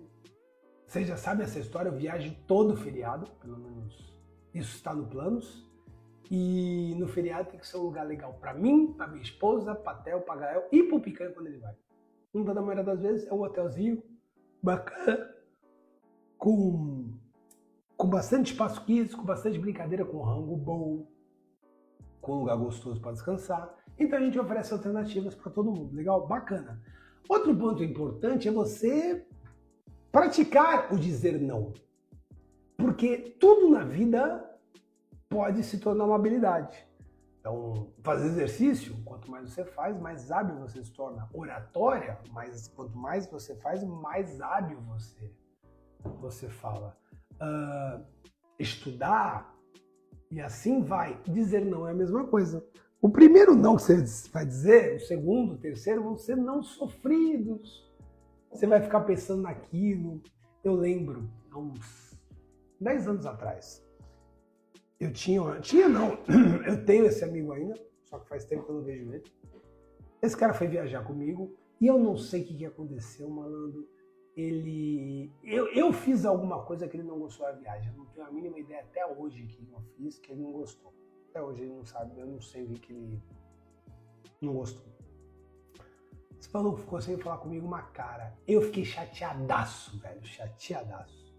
Vocês 0.85 1.07
já 1.07 1.17
sabem 1.17 1.45
essa 1.45 1.59
história, 1.59 1.89
eu 1.89 1.95
viajo 1.95 2.35
todo 2.45 2.77
feriado, 2.77 3.29
pelo 3.39 3.57
menos 3.57 4.15
isso 4.53 4.75
está 4.75 4.93
no 4.93 5.07
planos. 5.07 5.66
E 6.29 6.93
no 6.97 7.07
feriado 7.07 7.49
tem 7.49 7.59
que 7.59 7.67
ser 7.67 7.77
um 7.77 7.83
lugar 7.83 8.05
legal 8.05 8.33
para 8.33 8.53
mim, 8.53 8.93
para 8.93 9.07
minha 9.07 9.21
esposa, 9.21 9.73
para 9.73 9.97
Theo, 9.99 10.21
para 10.21 10.39
Gael 10.41 10.67
e 10.71 10.83
para 10.83 10.97
o 10.97 11.01
Picanha 11.01 11.31
quando 11.31 11.47
ele 11.47 11.59
vai. 11.59 11.73
Então, 12.29 12.53
da 12.53 12.61
maioria 12.61 12.83
das 12.83 13.01
vezes, 13.01 13.27
é 13.27 13.33
um 13.33 13.41
hotelzinho 13.41 14.03
bacana, 14.61 15.33
com, 16.37 17.13
com 17.95 18.07
bastante 18.09 18.51
espaço 18.51 18.83
kids, 18.85 19.15
com 19.15 19.23
bastante 19.23 19.57
brincadeira, 19.57 20.05
com 20.05 20.21
rango 20.21 20.55
bom, 20.55 21.07
com 22.21 22.33
um 22.33 22.39
lugar 22.39 22.57
gostoso 22.57 22.99
para 23.01 23.13
descansar. 23.13 23.73
Então 23.97 24.19
a 24.19 24.21
gente 24.21 24.37
oferece 24.37 24.73
alternativas 24.73 25.33
para 25.33 25.51
todo 25.51 25.71
mundo. 25.71 25.95
Legal? 25.95 26.27
Bacana. 26.27 26.81
Outro 27.27 27.55
ponto 27.55 27.83
importante 27.83 28.47
é 28.47 28.51
você 28.51 29.25
praticar 30.11 30.93
o 30.93 30.97
dizer 30.97 31.39
não. 31.39 31.73
Porque 32.77 33.35
tudo 33.39 33.69
na 33.69 33.83
vida 33.83 34.46
pode 35.29 35.63
se 35.63 35.79
tornar 35.79 36.05
uma 36.05 36.15
habilidade. 36.15 36.85
Então, 37.39 37.93
fazer 38.03 38.27
exercício, 38.27 38.95
quanto 39.05 39.31
mais 39.31 39.49
você 39.49 39.63
faz, 39.63 39.97
mais 39.99 40.31
hábil 40.31 40.59
você 40.59 40.83
se 40.83 40.91
torna. 40.91 41.29
Oratória, 41.33 42.19
mas 42.31 42.67
quanto 42.67 42.97
mais 42.97 43.25
você 43.27 43.55
faz, 43.55 43.83
mais 43.83 44.41
hábil 44.41 44.81
você 44.81 45.31
você 46.21 46.47
fala. 46.49 46.97
Uh, 47.33 48.03
estudar 48.59 49.55
e 50.31 50.41
assim 50.41 50.81
vai. 50.81 51.19
Dizer 51.25 51.65
não 51.65 51.87
é 51.87 51.91
a 51.91 51.95
mesma 51.95 52.25
coisa. 52.25 52.65
O 53.01 53.09
primeiro 53.09 53.55
não 53.55 53.75
que 53.75 53.83
você 53.83 54.29
vai 54.31 54.45
dizer, 54.45 54.95
o 54.95 54.99
segundo, 54.99 55.53
o 55.53 55.57
terceiro 55.57 56.03
vão 56.03 56.17
ser 56.17 56.35
não 56.35 56.63
sofridos. 56.63 57.87
Você 58.51 58.65
vai 58.65 58.81
ficar 58.81 59.01
pensando 59.01 59.43
naquilo. 59.43 60.21
Eu 60.63 60.75
lembro, 60.75 61.29
há 61.51 61.59
uns 61.59 62.19
10 62.81 63.07
anos 63.07 63.25
atrás, 63.25 63.87
eu 64.99 65.13
tinha, 65.13 65.60
tinha 65.60 65.88
não, 65.88 66.17
eu 66.65 66.86
tenho 66.86 67.05
esse 67.05 67.23
amigo 67.23 67.51
ainda, 67.51 67.75
só 68.05 68.17
que 68.19 68.27
faz 68.27 68.45
tempo 68.45 68.63
que 68.63 68.71
eu 68.71 68.75
não 68.75 68.83
vejo 68.83 69.13
ele. 69.13 69.23
Esse 70.21 70.36
cara 70.36 70.53
foi 70.53 70.67
viajar 70.67 71.03
comigo 71.03 71.55
e 71.79 71.86
eu 71.86 71.99
não 71.99 72.17
sei 72.17 72.41
o 72.41 72.45
que, 72.45 72.57
que 72.57 72.65
aconteceu, 72.65 73.29
malandro. 73.29 73.88
ele. 74.36 75.31
Eu, 75.43 75.67
eu 75.73 75.93
fiz 75.93 76.25
alguma 76.25 76.63
coisa 76.63 76.88
que 76.88 76.97
ele 76.97 77.07
não 77.07 77.19
gostou 77.19 77.45
da 77.45 77.51
viagem. 77.51 77.91
Eu 77.91 77.97
não 77.97 78.05
tenho 78.07 78.25
a 78.25 78.31
mínima 78.31 78.60
ideia 78.60 78.81
até 78.81 79.05
hoje 79.05 79.45
que 79.45 79.69
eu 79.71 79.79
fiz 79.95 80.17
que 80.17 80.31
ele 80.31 80.41
não 80.41 80.51
gostou. 80.51 80.91
Até 81.29 81.41
hoje 81.41 81.62
ele 81.62 81.73
não 81.73 81.86
sabe, 81.86 82.19
eu 82.19 82.25
não 82.25 82.41
sei 82.41 82.63
o 82.63 82.73
que 82.73 82.93
ele 82.93 83.21
não 84.41 84.55
gostou. 84.55 84.86
Esse 86.39 86.51
maluco 86.53 86.79
ficou 86.79 87.01
sem 87.01 87.17
falar 87.17 87.38
comigo 87.38 87.67
uma 87.67 87.83
cara. 87.83 88.36
Eu 88.47 88.62
fiquei 88.62 88.86
chateadaço, 88.86 89.99
velho. 89.99 90.25
Chateadaço. 90.25 91.36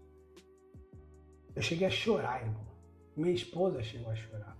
Eu 1.55 1.61
cheguei 1.61 1.87
a 1.87 1.89
chorar, 1.89 2.45
irmão. 2.45 2.68
Minha 3.15 3.33
esposa 3.33 3.81
chegou 3.81 4.11
a 4.11 4.15
chorar. 4.15 4.57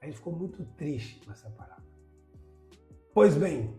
A 0.00 0.06
gente 0.06 0.16
ficou 0.16 0.32
muito 0.34 0.64
triste 0.76 1.24
com 1.24 1.32
essa 1.32 1.48
parada. 1.50 1.82
Pois 3.12 3.36
bem, 3.36 3.74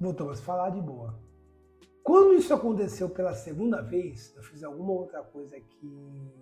voltamos 0.00 0.40
a 0.40 0.42
falar 0.42 0.70
de 0.70 0.80
boa. 0.80 1.18
Quando 2.02 2.34
isso 2.34 2.52
aconteceu 2.52 3.08
pela 3.10 3.34
segunda 3.34 3.80
vez, 3.80 4.34
eu 4.36 4.42
fiz 4.42 4.62
alguma 4.62 4.92
outra 4.92 5.22
coisa 5.22 5.58
que 5.58 6.32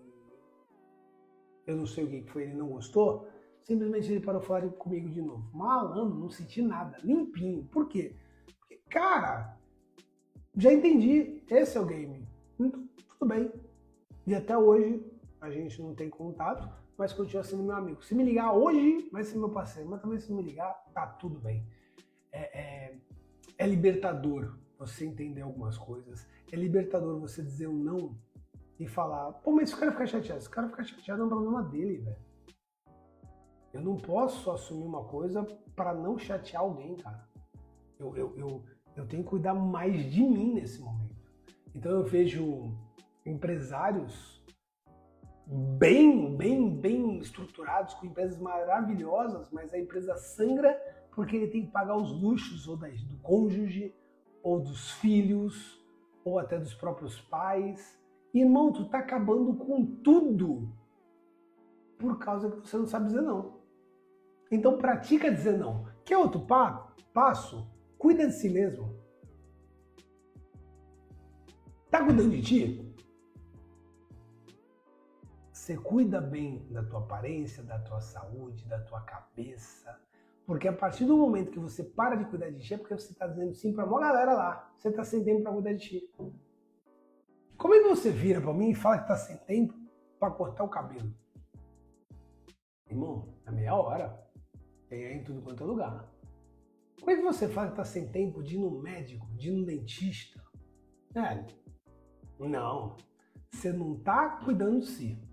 eu 1.66 1.77
não 1.77 1.87
sei 1.87 2.05
o 2.05 2.09
que 2.09 2.22
foi, 2.31 2.42
ele 2.42 2.55
não 2.55 2.68
gostou, 2.68 3.29
simplesmente 3.62 4.11
ele 4.11 4.25
parou 4.25 4.40
de 4.40 4.46
falar 4.46 4.68
comigo 4.70 5.09
de 5.09 5.22
novo. 5.22 5.48
Malandro, 5.53 6.18
não 6.18 6.31
senti 6.31 6.61
nada, 6.61 6.98
limpinho. 7.03 7.64
Por 7.64 7.88
quê? 7.88 8.16
Porque, 8.59 8.81
cara, 8.90 9.57
já 10.57 10.72
entendi, 10.72 11.42
esse 11.48 11.79
é 11.79 11.81
o 11.81 11.87
game. 11.87 12.29
Então, 12.59 12.88
tudo 13.18 13.29
bem. 13.29 13.53
E 14.27 14.35
até 14.35 14.57
hoje 14.57 15.05
a 15.42 15.50
gente 15.50 15.83
não 15.83 15.92
tem 15.92 16.09
contato, 16.09 16.72
mas 16.96 17.12
continua 17.12 17.42
sendo 17.42 17.64
meu 17.64 17.74
amigo. 17.74 18.02
Se 18.05 18.14
me 18.14 18.22
ligar 18.22 18.52
hoje, 18.52 19.09
vai 19.11 19.24
ser 19.24 19.37
meu 19.37 19.50
parceiro, 19.50 19.90
mas 19.90 20.00
também 20.00 20.20
se 20.20 20.33
me 20.33 20.40
ligar, 20.40 20.72
tá 20.94 21.05
tudo 21.05 21.40
bem. 21.40 21.66
É, 22.31 22.61
é, 22.61 22.98
é 23.59 23.66
libertador 23.66 24.57
você 24.78 25.05
entender 25.05 25.42
algumas 25.42 25.76
coisas. 25.76 26.28
É 26.50 26.55
libertador 26.57 27.18
você 27.18 27.42
dizer 27.42 27.66
um 27.66 27.76
não 27.76 28.16
e 28.78 28.87
falar, 28.87 29.33
pô, 29.33 29.50
mas 29.50 29.70
se 29.70 29.74
o 29.74 29.78
cara 29.78 29.90
ficar 29.90 30.07
chateado, 30.07 30.40
se 30.40 30.48
o 30.48 30.50
cara 30.50 30.68
ficar 30.68 30.85
chateado 30.85 31.22
é 31.22 31.24
um 31.24 31.28
problema 31.28 31.62
dele, 31.64 31.98
velho. 31.98 32.33
Eu 33.72 33.81
não 33.81 33.96
posso 33.96 34.48
assumir 34.52 34.85
uma 34.85 35.05
coisa 35.05 35.44
para 35.74 35.92
não 35.92 36.16
chatear 36.16 36.62
alguém, 36.62 36.96
cara. 36.96 37.28
Eu, 37.98 38.16
eu, 38.16 38.37
eu, 38.37 38.64
eu 38.94 39.07
tenho 39.09 39.24
que 39.24 39.31
cuidar 39.31 39.55
mais 39.55 40.09
de 40.09 40.22
mim 40.22 40.55
nesse 40.55 40.81
momento. 40.81 41.16
Então 41.74 41.90
eu 41.90 42.05
vejo 42.05 42.72
empresários 43.26 44.41
bem, 45.46 46.37
bem, 46.37 46.74
bem 46.74 47.18
estruturados, 47.18 47.94
com 47.94 48.07
empresas 48.07 48.38
maravilhosas, 48.38 49.48
mas 49.50 49.72
a 49.72 49.78
empresa 49.78 50.16
sangra 50.16 50.78
porque 51.12 51.37
ele 51.37 51.48
tem 51.48 51.66
que 51.66 51.70
pagar 51.70 51.96
os 51.96 52.11
luxos 52.11 52.66
ou 52.66 52.76
do 52.76 53.16
cônjuge, 53.22 53.94
ou 54.42 54.61
dos 54.61 54.90
filhos, 54.92 55.81
ou 56.24 56.38
até 56.38 56.59
dos 56.59 56.74
próprios 56.74 57.20
pais. 57.20 58.00
Irmão, 58.35 58.72
tu 58.72 58.87
tá 58.88 58.98
acabando 58.98 59.55
com 59.55 59.85
tudo 59.85 60.72
por 61.98 62.18
causa 62.18 62.50
que 62.50 62.68
você 62.68 62.76
não 62.76 62.87
sabe 62.87 63.07
dizer 63.07 63.20
não. 63.20 63.61
Então 64.50 64.78
pratica 64.78 65.31
dizer 65.31 65.59
não. 65.59 65.87
Quer 66.05 66.16
outro 66.16 66.40
pa 66.40 66.94
passo? 67.12 67.70
Cuida 67.98 68.26
de 68.26 68.33
si 68.33 68.48
mesmo. 68.48 68.96
Tá 71.90 72.02
cuidando 72.05 72.31
de 72.31 72.42
ti? 72.42 72.91
Você 75.62 75.77
cuida 75.77 76.20
bem 76.20 76.66
da 76.72 76.83
tua 76.83 76.98
aparência, 76.98 77.62
da 77.62 77.79
tua 77.79 78.01
saúde, 78.01 78.66
da 78.66 78.81
tua 78.81 79.01
cabeça, 79.03 79.96
porque 80.44 80.66
a 80.66 80.72
partir 80.72 81.05
do 81.05 81.16
momento 81.16 81.53
que 81.53 81.59
você 81.61 81.85
para 81.85 82.16
de 82.16 82.25
cuidar 82.25 82.51
de 82.51 82.59
ti, 82.59 82.75
é 82.75 82.77
porque 82.77 82.98
você 82.98 83.12
está 83.12 83.29
dizendo 83.29 83.55
sim 83.55 83.72
para 83.72 83.87
uma 83.87 84.01
galera 84.01 84.35
lá. 84.35 84.75
Você 84.77 84.88
está 84.88 85.05
sem 85.05 85.22
tempo 85.22 85.44
para 85.44 85.53
cuidar 85.53 85.75
de 85.75 85.79
ti. 85.79 86.12
Como 87.57 87.75
é 87.75 87.79
que 87.81 87.88
você 87.88 88.11
vira 88.11 88.40
para 88.40 88.53
mim 88.53 88.70
e 88.70 88.75
fala 88.75 88.96
que 88.96 89.05
está 89.05 89.14
sem 89.14 89.37
tempo 89.37 89.72
para 90.18 90.33
cortar 90.33 90.64
o 90.64 90.68
cabelo? 90.68 91.14
Irmão, 92.90 93.33
é 93.46 93.53
meia 93.53 93.77
hora. 93.77 94.20
Tem 94.88 95.07
aí 95.07 95.18
em 95.18 95.22
tudo 95.22 95.42
quanto 95.42 95.62
é 95.62 95.66
lugar. 95.68 96.12
Como 96.98 97.09
é 97.09 97.14
que 97.14 97.22
você 97.22 97.46
fala 97.46 97.68
que 97.68 97.75
está 97.75 97.85
sem 97.85 98.11
tempo 98.11 98.42
de 98.42 98.57
ir 98.57 98.59
no 98.59 98.83
médico, 98.83 99.29
de 99.37 99.51
ir 99.51 99.53
no 99.53 99.64
dentista? 99.64 100.42
É, 101.14 101.46
não. 102.40 102.96
Você 103.53 103.72
não 103.72 103.94
está 103.94 104.40
cuidando 104.44 104.81
de 104.81 104.87
si. 104.87 105.32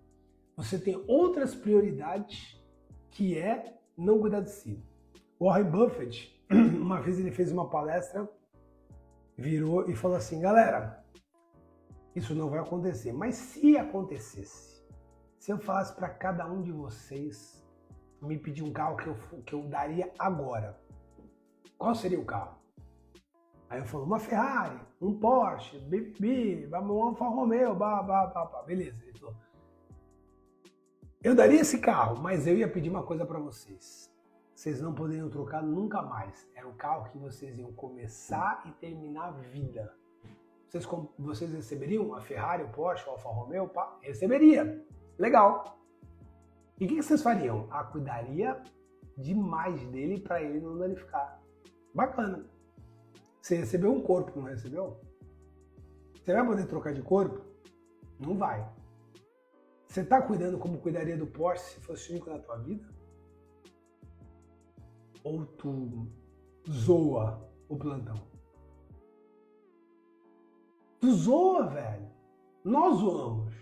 Você 0.59 0.77
tem 0.77 1.01
outras 1.07 1.55
prioridades 1.55 2.61
que 3.11 3.37
é 3.37 3.79
não 3.97 4.19
cuidar 4.19 4.41
de 4.41 4.51
si. 4.51 4.83
Warren 5.39 5.71
Buffett, 5.71 6.37
uma 6.51 6.99
vez 6.99 7.17
ele 7.17 7.31
fez 7.31 7.49
uma 7.49 7.69
palestra, 7.69 8.29
virou 9.37 9.89
e 9.89 9.95
falou 9.95 10.17
assim: 10.17 10.41
galera, 10.41 11.01
isso 12.13 12.35
não 12.35 12.49
vai 12.49 12.59
acontecer, 12.59 13.13
mas 13.13 13.35
se 13.35 13.77
acontecesse, 13.77 14.85
se 15.39 15.49
eu 15.49 15.57
falasse 15.59 15.95
para 15.95 16.09
cada 16.09 16.45
um 16.45 16.61
de 16.61 16.73
vocês 16.73 17.65
me 18.21 18.37
pedir 18.37 18.61
um 18.61 18.73
carro 18.73 18.97
que 18.97 19.07
eu, 19.07 19.15
que 19.45 19.53
eu 19.55 19.63
daria 19.63 20.11
agora, 20.19 20.77
qual 21.77 21.95
seria 21.95 22.19
o 22.19 22.25
carro? 22.25 22.59
Aí 23.69 23.79
eu 23.79 23.85
falo, 23.85 24.03
uma 24.03 24.19
Ferrari, 24.19 24.77
um 24.99 25.17
Porsche, 25.17 25.79
BB, 25.79 26.69
um 26.73 27.01
Alfa 27.01 27.29
Romeo, 27.29 27.73
blá, 27.73 28.03
blá, 28.03 28.27
blá, 28.27 28.43
blá. 28.43 28.63
beleza. 28.63 29.01
Ele 29.05 29.17
falou, 29.17 29.35
eu 31.23 31.35
daria 31.35 31.61
esse 31.61 31.79
carro, 31.79 32.21
mas 32.21 32.47
eu 32.47 32.57
ia 32.57 32.67
pedir 32.67 32.89
uma 32.89 33.03
coisa 33.03 33.25
para 33.25 33.39
vocês 33.39 34.09
vocês 34.59 34.81
não 34.81 34.93
poderiam 34.93 35.29
trocar 35.29 35.63
nunca 35.63 36.01
mais. 36.01 36.45
Era 36.53 36.67
o 36.67 36.73
carro 36.73 37.09
que 37.09 37.17
vocês 37.17 37.57
iam 37.57 37.71
começar 37.71 38.61
e 38.65 38.71
terminar 38.73 39.29
a 39.29 39.31
vida. 39.31 39.95
Vocês, 40.67 40.85
vocês 41.17 41.53
receberiam 41.53 42.13
a 42.13 42.19
Ferrari, 42.19 42.63
o 42.63 42.69
Porsche, 42.69 43.07
o 43.07 43.11
Alfa 43.11 43.29
Romeo? 43.29 43.69
Pá, 43.69 43.97
receberia. 44.01 44.85
Legal. 45.17 45.79
E 46.77 46.83
o 46.83 46.87
que, 46.89 46.95
que 46.95 47.01
vocês 47.01 47.23
fariam? 47.23 47.69
Ah, 47.71 47.85
cuidaria 47.85 48.61
demais 49.17 49.81
dele 49.87 50.19
para 50.19 50.43
ele 50.43 50.59
não 50.59 50.77
danificar. 50.77 51.41
Bacana. 51.95 52.45
Você 53.41 53.55
recebeu 53.55 53.93
um 53.93 54.01
corpo, 54.01 54.37
não 54.37 54.47
recebeu? 54.47 54.99
Você 56.21 56.33
vai 56.33 56.45
poder 56.45 56.65
trocar 56.65 56.93
de 56.93 57.01
corpo? 57.01 57.45
Não 58.19 58.37
vai. 58.37 58.69
Você 59.99 60.03
está 60.03 60.21
cuidando 60.21 60.57
como 60.57 60.77
cuidaria 60.77 61.17
do 61.17 61.27
Porsche 61.27 61.73
se 61.73 61.81
fosse 61.81 62.09
único 62.11 62.29
na 62.29 62.39
tua 62.39 62.55
vida? 62.57 62.87
ou 65.25 65.45
tu 65.45 66.07
zoa 66.71 67.45
o 67.67 67.75
plantão? 67.75 68.15
Tu 71.01 71.11
zoa, 71.11 71.67
velho. 71.67 72.09
Nós 72.63 72.95
zoamos. 72.99 73.53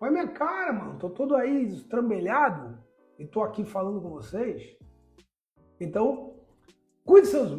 Olha 0.00 0.12
minha 0.12 0.28
cara, 0.28 0.72
mano. 0.72 0.98
Tô 0.98 1.10
todo 1.10 1.36
aí 1.36 1.64
estrambelhado 1.66 2.78
e 3.18 3.26
tô 3.26 3.42
aqui 3.42 3.66
falando 3.66 4.00
com 4.00 4.08
vocês. 4.08 4.78
Então, 5.78 6.38
cuide, 7.04 7.26
seus, 7.26 7.50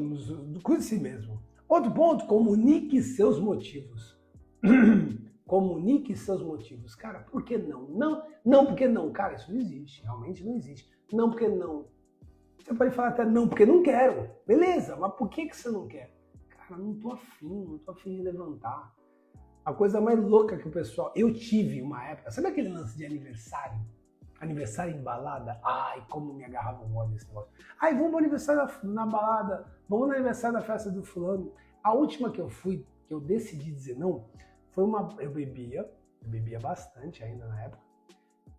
cuide 0.63 0.81
de 0.81 0.87
si 0.87 0.99
mesmo. 0.99 1.39
Outro 1.69 1.93
ponto, 1.93 2.25
comunique 2.25 3.03
seus 3.03 3.39
motivos. 3.39 4.19
comunique 5.47 6.15
seus 6.15 6.41
motivos. 6.41 6.95
Cara, 6.95 7.19
por 7.19 7.43
que 7.43 7.57
não? 7.57 7.87
Não, 7.89 8.23
não 8.43 8.65
porque 8.65 8.87
não. 8.87 9.11
Cara, 9.11 9.35
isso 9.35 9.51
não 9.51 9.59
existe. 9.59 10.03
Realmente 10.03 10.43
não 10.43 10.55
existe. 10.55 10.89
Não 11.11 11.29
porque 11.29 11.47
não. 11.47 11.87
Você 12.57 12.73
pode 12.73 12.95
falar 12.95 13.09
até 13.09 13.23
não, 13.23 13.47
porque 13.47 13.65
não 13.65 13.83
quero. 13.83 14.29
Beleza, 14.45 14.95
mas 14.95 15.13
por 15.13 15.29
que, 15.29 15.47
que 15.47 15.55
você 15.55 15.69
não 15.69 15.87
quer? 15.87 16.11
Cara, 16.49 16.77
não 16.81 16.95
tô 16.95 17.11
afim, 17.11 17.65
não 17.65 17.77
tô 17.77 17.91
afim 17.91 18.15
de 18.15 18.23
levantar. 18.23 18.91
A 19.63 19.73
coisa 19.73 20.01
mais 20.01 20.19
louca 20.19 20.57
que 20.57 20.67
o 20.67 20.71
pessoal. 20.71 21.11
Eu 21.15 21.31
tive 21.31 21.81
uma 21.81 22.03
época, 22.03 22.31
sabe 22.31 22.47
aquele 22.47 22.69
lance 22.69 22.97
de 22.97 23.05
aniversário? 23.05 23.79
Aniversário 24.39 24.95
em 24.95 25.01
balada? 25.01 25.59
Ai, 25.63 26.05
como 26.09 26.33
me 26.33 26.43
agarrava 26.43 26.83
o 26.83 26.95
ódio 26.95 27.15
esse 27.15 27.27
negócio. 27.27 27.51
Ai, 27.79 27.93
vamos 27.93 28.11
no 28.11 28.17
aniversário 28.17 28.67
na 28.83 29.05
balada, 29.05 29.65
vamos 29.87 30.07
no 30.07 30.13
aniversário 30.13 30.57
da 30.57 30.63
festa 30.63 30.89
do 30.89 31.03
fulano. 31.03 31.53
A 31.83 31.93
última 31.93 32.31
que 32.31 32.41
eu 32.41 32.49
fui, 32.49 32.85
que 33.07 33.13
eu 33.13 33.19
decidi 33.19 33.71
dizer 33.71 33.95
não, 33.95 34.25
foi 34.75 34.83
uma. 34.83 35.15
Eu 35.19 35.31
bebia, 35.31 35.89
eu 36.21 36.29
bebia 36.29 36.59
bastante 36.59 37.23
ainda 37.23 37.47
na 37.47 37.63
época. 37.63 37.83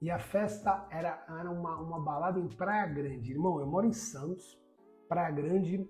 E 0.00 0.10
a 0.10 0.18
festa 0.18 0.86
era, 0.90 1.24
era 1.28 1.50
uma, 1.50 1.76
uma 1.76 2.00
balada 2.00 2.40
em 2.40 2.48
Praia 2.48 2.86
Grande. 2.86 3.32
Irmão, 3.32 3.60
eu 3.60 3.66
moro 3.66 3.86
em 3.86 3.92
Santos, 3.92 4.58
Praia 5.08 5.30
Grande, 5.30 5.88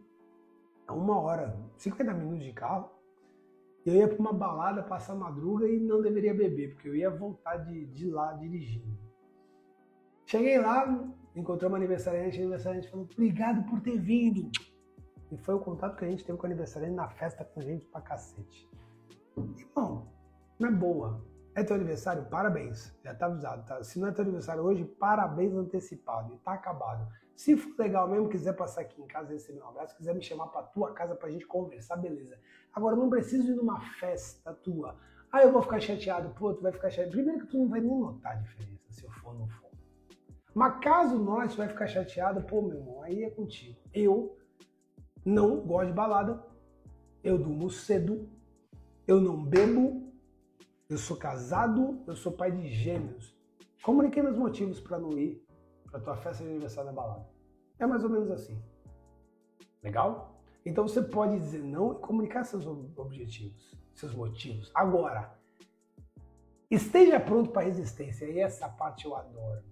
a 0.86 0.92
uma 0.92 1.18
hora, 1.20 1.58
50 1.76 2.12
minutos 2.12 2.44
de 2.44 2.52
carro. 2.52 2.90
Eu 3.84 3.94
ia 3.94 4.08
para 4.08 4.18
uma 4.18 4.32
balada, 4.32 4.82
passar 4.82 5.14
madruga 5.14 5.68
e 5.68 5.78
não 5.78 6.02
deveria 6.02 6.34
beber, 6.34 6.74
porque 6.74 6.88
eu 6.88 6.96
ia 6.96 7.08
voltar 7.08 7.58
de, 7.58 7.86
de 7.86 8.10
lá 8.10 8.32
dirigindo. 8.32 8.98
Cheguei 10.24 10.58
lá, 10.58 11.08
encontrei 11.36 11.68
uma 11.68 11.76
aniversariante, 11.76 12.40
aniversariante 12.40 12.90
falou, 12.90 13.08
obrigado 13.12 13.68
por 13.70 13.80
ter 13.80 13.96
vindo. 13.96 14.50
E 15.30 15.38
foi 15.38 15.54
o 15.54 15.60
contato 15.60 15.96
que 15.96 16.04
a 16.04 16.08
gente 16.08 16.24
teve 16.24 16.36
com 16.36 16.44
o 16.44 16.46
aniversariante 16.46 16.96
na 16.96 17.08
festa 17.08 17.44
com 17.44 17.60
gente 17.60 17.86
pra 17.86 18.00
cacete. 18.00 18.68
Irmão, 19.36 20.15
é 20.64 20.70
boa. 20.70 21.24
É 21.54 21.64
teu 21.64 21.76
aniversário? 21.76 22.24
Parabéns. 22.26 22.94
Já 23.02 23.14
tá 23.14 23.26
avisado. 23.26 23.66
Tá? 23.66 23.82
Se 23.82 23.98
não 23.98 24.08
é 24.08 24.12
teu 24.12 24.22
aniversário 24.22 24.62
hoje, 24.62 24.84
parabéns 24.84 25.54
antecipado. 25.54 26.34
E 26.34 26.38
tá 26.38 26.52
acabado. 26.52 27.06
Se 27.34 27.56
for 27.56 27.74
legal 27.78 28.08
mesmo, 28.08 28.28
quiser 28.28 28.54
passar 28.54 28.82
aqui 28.82 29.00
em 29.00 29.06
casa 29.06 29.32
receber 29.32 29.60
um 29.62 29.68
abraço, 29.68 29.96
quiser 29.96 30.14
me 30.14 30.22
chamar 30.22 30.46
pra 30.46 30.62
tua 30.62 30.92
casa 30.92 31.14
pra 31.14 31.30
gente 31.30 31.46
conversar, 31.46 31.96
beleza. 31.96 32.38
Agora, 32.72 32.96
não 32.96 33.10
preciso 33.10 33.52
ir 33.52 33.54
numa 33.54 33.80
festa 33.80 34.54
tua. 34.54 34.96
Ah, 35.30 35.42
eu 35.42 35.52
vou 35.52 35.60
ficar 35.60 35.80
chateado. 35.80 36.30
Pô, 36.30 36.54
tu 36.54 36.62
vai 36.62 36.72
ficar 36.72 36.88
chateado. 36.88 37.10
Primeiro 37.10 37.40
que 37.40 37.46
tu 37.46 37.58
não 37.58 37.68
vai 37.68 37.80
nem 37.80 37.98
notar 37.98 38.32
a 38.32 38.36
diferença 38.36 38.84
se 38.90 39.04
eu 39.04 39.10
for 39.10 39.32
ou 39.32 39.40
não 39.40 39.48
for. 39.48 39.66
Mas 40.54 40.78
caso 40.82 41.18
nós 41.18 41.54
vai 41.54 41.68
ficar 41.68 41.86
chateado, 41.86 42.42
pô, 42.42 42.62
meu 42.62 42.78
irmão, 42.78 43.02
aí 43.02 43.24
é 43.24 43.28
contigo. 43.28 43.78
Eu 43.92 44.38
não 45.22 45.60
gosto 45.60 45.88
de 45.88 45.92
balada, 45.92 46.42
eu 47.22 47.36
durmo 47.36 47.68
cedo, 47.68 48.26
eu 49.06 49.20
não 49.20 49.44
bebo, 49.44 50.05
eu 50.88 50.98
sou 50.98 51.16
casado, 51.16 52.02
eu 52.06 52.14
sou 52.14 52.32
pai 52.32 52.52
de 52.52 52.68
gêmeos. 52.68 53.36
Comuniquei 53.82 54.22
meus 54.22 54.36
motivos 54.36 54.80
para 54.80 54.98
não 54.98 55.18
ir 55.18 55.44
para 55.90 56.00
tua 56.00 56.16
festa 56.16 56.44
de 56.44 56.50
aniversário 56.50 56.90
da 56.90 56.96
balada. 56.96 57.26
É 57.78 57.86
mais 57.86 58.04
ou 58.04 58.10
menos 58.10 58.30
assim. 58.30 58.62
Legal? 59.82 60.40
Então 60.64 60.86
você 60.86 61.02
pode 61.02 61.38
dizer 61.38 61.62
não 61.62 61.92
e 61.92 62.00
comunicar 62.00 62.44
seus 62.44 62.66
objetivos, 62.66 63.74
seus 63.94 64.14
motivos. 64.14 64.70
Agora, 64.74 65.36
esteja 66.70 67.20
pronto 67.20 67.50
para 67.50 67.66
resistência. 67.66 68.26
E 68.26 68.40
essa 68.40 68.68
parte 68.68 69.04
eu 69.04 69.14
adoro. 69.14 69.64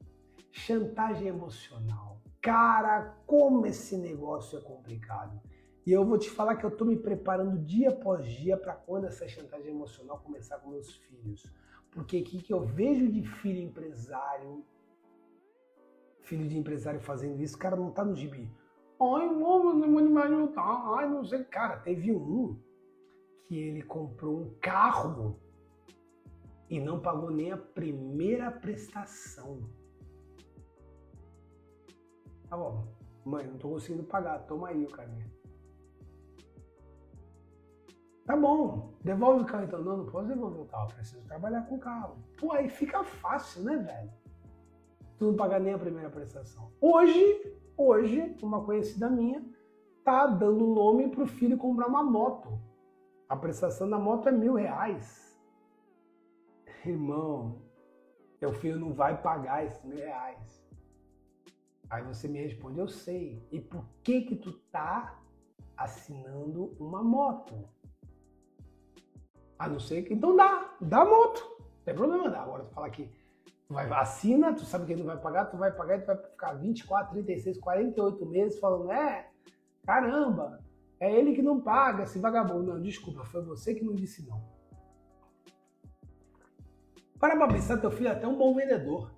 Chantagem 0.52 1.28
emocional. 1.28 2.20
Cara, 2.40 3.16
como 3.26 3.66
esse 3.66 3.96
negócio 3.96 4.58
é 4.58 4.62
complicado. 4.62 5.40
E 5.86 5.92
eu 5.92 6.04
vou 6.04 6.18
te 6.18 6.30
falar 6.30 6.56
que 6.56 6.64
eu 6.64 6.70
estou 6.70 6.86
me 6.86 6.96
preparando 6.96 7.58
dia 7.58 7.90
após 7.90 8.26
dia 8.26 8.56
para 8.56 8.72
quando 8.74 9.04
essa 9.04 9.28
chantagem 9.28 9.70
emocional 9.70 10.18
começar 10.20 10.58
com 10.58 10.70
meus 10.70 10.94
filhos. 10.96 11.44
Porque 11.90 12.20
o 12.20 12.24
que, 12.24 12.52
eu 12.52 12.64
vejo 12.64 13.10
de 13.10 13.22
filho 13.22 13.60
empresário, 13.60 14.64
filho 16.22 16.48
de 16.48 16.56
empresário 16.56 17.00
fazendo 17.00 17.40
isso, 17.40 17.58
cara 17.58 17.76
não 17.76 17.90
tá 17.90 18.04
no 18.04 18.14
gibi. 18.14 18.50
Ai, 19.00 19.28
vamos, 19.28 19.76
não 19.76 19.88
me 19.88 20.20
ajudar. 20.22 20.96
Ai, 20.96 21.08
não 21.08 21.22
sei. 21.22 21.44
Cara, 21.44 21.76
teve 21.76 22.12
um 22.12 22.58
que 23.44 23.58
ele 23.58 23.82
comprou 23.82 24.40
um 24.40 24.54
carro 24.60 25.38
e 26.70 26.80
não 26.80 26.98
pagou 26.98 27.30
nem 27.30 27.52
a 27.52 27.58
primeira 27.58 28.50
prestação. 28.50 29.68
Tá 32.48 32.56
bom, 32.56 32.88
mãe, 33.24 33.46
não 33.46 33.58
tô 33.58 33.68
conseguindo 33.68 34.04
pagar, 34.04 34.38
toma 34.46 34.68
aí 34.68 34.84
o 34.84 34.88
caminho. 34.88 35.43
Tá 38.26 38.34
bom, 38.36 38.94
devolve 39.02 39.42
o 39.42 39.46
carro 39.46 39.64
então. 39.64 39.82
Não, 39.82 39.98
não 39.98 40.06
posso 40.06 40.28
devolver 40.28 40.62
o 40.62 40.66
carro, 40.66 40.88
preciso 40.94 41.22
trabalhar 41.24 41.62
com 41.62 41.74
o 41.76 41.78
carro. 41.78 42.16
Pô, 42.38 42.52
aí 42.52 42.68
fica 42.68 43.04
fácil, 43.04 43.62
né, 43.62 43.76
velho? 43.76 44.10
Tu 45.18 45.24
não 45.26 45.36
pagar 45.36 45.60
nem 45.60 45.74
a 45.74 45.78
primeira 45.78 46.08
prestação. 46.08 46.72
Hoje, 46.80 47.54
hoje, 47.76 48.36
uma 48.42 48.64
conhecida 48.64 49.10
minha 49.10 49.44
tá 50.02 50.26
dando 50.26 50.66
nome 50.66 51.08
pro 51.08 51.26
filho 51.26 51.56
comprar 51.56 51.86
uma 51.86 52.02
moto. 52.02 52.58
A 53.28 53.36
prestação 53.36 53.88
da 53.88 53.98
moto 53.98 54.28
é 54.28 54.32
mil 54.32 54.54
reais. 54.54 55.38
Irmão, 56.84 57.62
teu 58.38 58.52
filho 58.52 58.78
não 58.78 58.92
vai 58.92 59.20
pagar 59.20 59.64
esses 59.64 59.82
mil 59.84 59.96
reais. 59.96 60.64
Aí 61.88 62.02
você 62.02 62.26
me 62.26 62.40
responde, 62.40 62.78
eu 62.78 62.88
sei. 62.88 63.46
E 63.50 63.60
por 63.60 63.84
que 64.02 64.22
que 64.22 64.36
tu 64.36 64.52
tá 64.70 65.18
assinando 65.76 66.74
uma 66.78 67.02
moto? 67.02 67.54
A 69.58 69.68
não 69.68 69.78
ser 69.78 70.02
que. 70.02 70.14
Então 70.14 70.36
dá, 70.36 70.74
dá 70.80 71.04
moto. 71.04 71.40
Não 71.58 71.84
tem 71.84 71.94
problema, 71.94 72.30
dá. 72.30 72.42
Agora 72.42 72.64
tu 72.64 72.72
fala 72.72 72.90
que 72.90 73.10
tu 73.66 73.74
vai, 73.74 73.90
assina, 73.92 74.52
tu 74.54 74.64
sabe 74.64 74.86
que 74.86 74.96
não 74.96 75.06
vai 75.06 75.16
pagar, 75.16 75.46
tu 75.46 75.56
vai 75.56 75.72
pagar 75.72 75.98
e 75.98 76.00
tu 76.02 76.06
vai 76.06 76.16
ficar 76.16 76.52
24, 76.54 77.12
36, 77.12 77.58
48 77.58 78.26
meses 78.26 78.58
falando, 78.58 78.90
é, 78.92 79.28
caramba, 79.86 80.60
é 81.00 81.12
ele 81.12 81.34
que 81.34 81.42
não 81.42 81.60
paga, 81.60 82.04
esse 82.04 82.18
vagabundo. 82.18 82.74
Não, 82.74 82.80
desculpa, 82.80 83.24
foi 83.24 83.42
você 83.42 83.74
que 83.74 83.84
não 83.84 83.94
disse 83.94 84.26
não. 84.26 84.42
Para 87.18 87.36
pra 87.36 87.48
pensar, 87.48 87.78
teu 87.78 87.90
filho 87.90 88.08
é 88.08 88.12
até 88.12 88.26
um 88.26 88.36
bom 88.36 88.54
vendedor. 88.54 89.10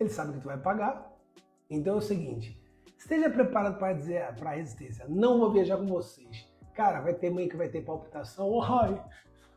Ele 0.00 0.08
sabe 0.08 0.32
que 0.32 0.40
tu 0.40 0.46
vai 0.46 0.58
pagar. 0.58 1.12
Então 1.70 1.94
é 1.94 1.98
o 1.98 2.00
seguinte, 2.00 2.60
esteja 2.96 3.30
preparado 3.30 3.78
para 3.78 3.92
dizer 3.92 4.34
para 4.34 4.50
a 4.50 4.54
resistência, 4.54 5.06
não 5.08 5.38
vou 5.38 5.52
viajar 5.52 5.76
com 5.76 5.86
vocês. 5.86 6.48
Cara, 6.74 7.00
vai 7.00 7.14
ter 7.14 7.30
mãe 7.30 7.48
que 7.48 7.56
vai 7.56 7.68
ter 7.68 7.82
palpitação, 7.82 8.60
ai, 8.62 9.02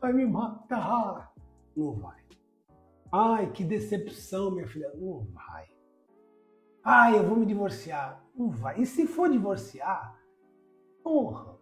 vai 0.00 0.12
me 0.12 0.26
matar. 0.26 1.32
Não 1.76 1.92
vai. 1.92 2.22
Ai, 3.12 3.50
que 3.50 3.64
decepção, 3.64 4.50
minha 4.50 4.66
filha. 4.66 4.92
Não 4.94 5.20
vai. 5.32 5.68
Ai, 6.84 7.18
eu 7.18 7.26
vou 7.26 7.36
me 7.36 7.46
divorciar. 7.46 8.24
Não 8.34 8.50
vai. 8.50 8.80
E 8.80 8.86
se 8.86 9.06
for 9.06 9.30
divorciar, 9.30 10.18
honra. 11.04 11.58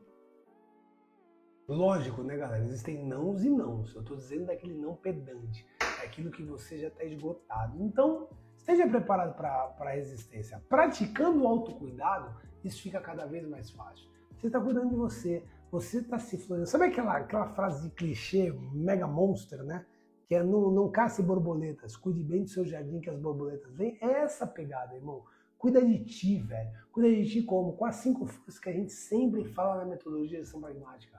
Lógico, 1.69 2.23
né, 2.23 2.37
galera? 2.37 2.63
Existem 2.63 3.05
nãos 3.05 3.45
e 3.45 3.51
nãos. 3.51 3.95
Eu 3.95 4.03
estou 4.03 4.17
dizendo 4.17 4.47
daquele 4.47 4.75
não 4.75 4.95
pedante. 4.95 5.67
É 6.01 6.07
aquilo 6.07 6.31
que 6.31 6.43
você 6.43 6.79
já 6.79 6.89
está 6.89 7.05
esgotado. 7.05 7.83
Então, 7.83 8.29
esteja 8.57 8.87
preparado 8.87 9.37
para 9.37 9.75
a 9.81 9.91
resistência. 9.91 10.63
Praticando 10.69 11.43
o 11.43 11.49
autocuidado, 11.49 12.37
isso 12.63 12.83
fica 12.83 13.01
cada 13.01 13.27
vez 13.27 13.49
mais 13.49 13.71
fácil. 13.71 14.09
Você 14.37 14.47
está 14.47 14.61
cuidando 14.61 14.91
de 14.91 14.97
você. 14.97 15.45
Você 15.71 15.99
está 15.99 16.19
se 16.19 16.39
florando. 16.39 16.69
Sabe 16.69 16.85
aquela, 16.87 17.17
aquela 17.17 17.49
frase 17.49 17.83
de 17.83 17.95
clichê, 17.95 18.53
mega 18.73 19.07
monster, 19.07 19.63
né? 19.65 19.85
Que 20.27 20.35
é 20.35 20.43
não, 20.43 20.71
não 20.71 20.91
caça 20.91 21.23
borboletas, 21.23 21.97
cuide 21.97 22.23
bem 22.23 22.43
do 22.43 22.49
seu 22.49 22.65
jardim 22.65 23.01
que 23.01 23.11
as 23.11 23.19
borboletas 23.19 23.73
vêm. 23.75 23.99
É 24.01 24.23
essa 24.23 24.47
pegada, 24.47 24.95
irmão. 24.95 25.25
Cuida 25.59 25.85
de 25.85 26.05
ti, 26.05 26.39
velho. 26.41 26.71
Cuida 26.93 27.09
de 27.15 27.29
ti 27.29 27.43
como? 27.43 27.73
Com 27.73 27.85
as 27.85 27.97
cinco 27.97 28.27
forças 28.27 28.59
que 28.59 28.69
a 28.69 28.73
gente 28.73 28.93
sempre 28.93 29.45
fala 29.45 29.77
na 29.77 29.85
metodologia 29.87 30.39
de 30.39 30.45
ação 30.45 30.61
pragmática. 30.61 31.19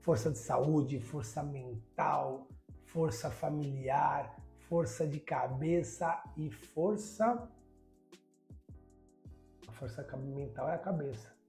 Força 0.00 0.30
de 0.30 0.38
saúde, 0.38 1.00
força 1.00 1.42
mental, 1.42 2.48
força 2.86 3.30
familiar, 3.30 4.36
força 4.68 5.06
de 5.06 5.20
cabeça 5.20 6.22
e 6.36 6.50
força. 6.50 7.48
A 9.66 9.72
força 9.72 10.06
mental 10.16 10.68
é 10.68 10.74
a 10.74 10.78
cabeça 10.78 11.39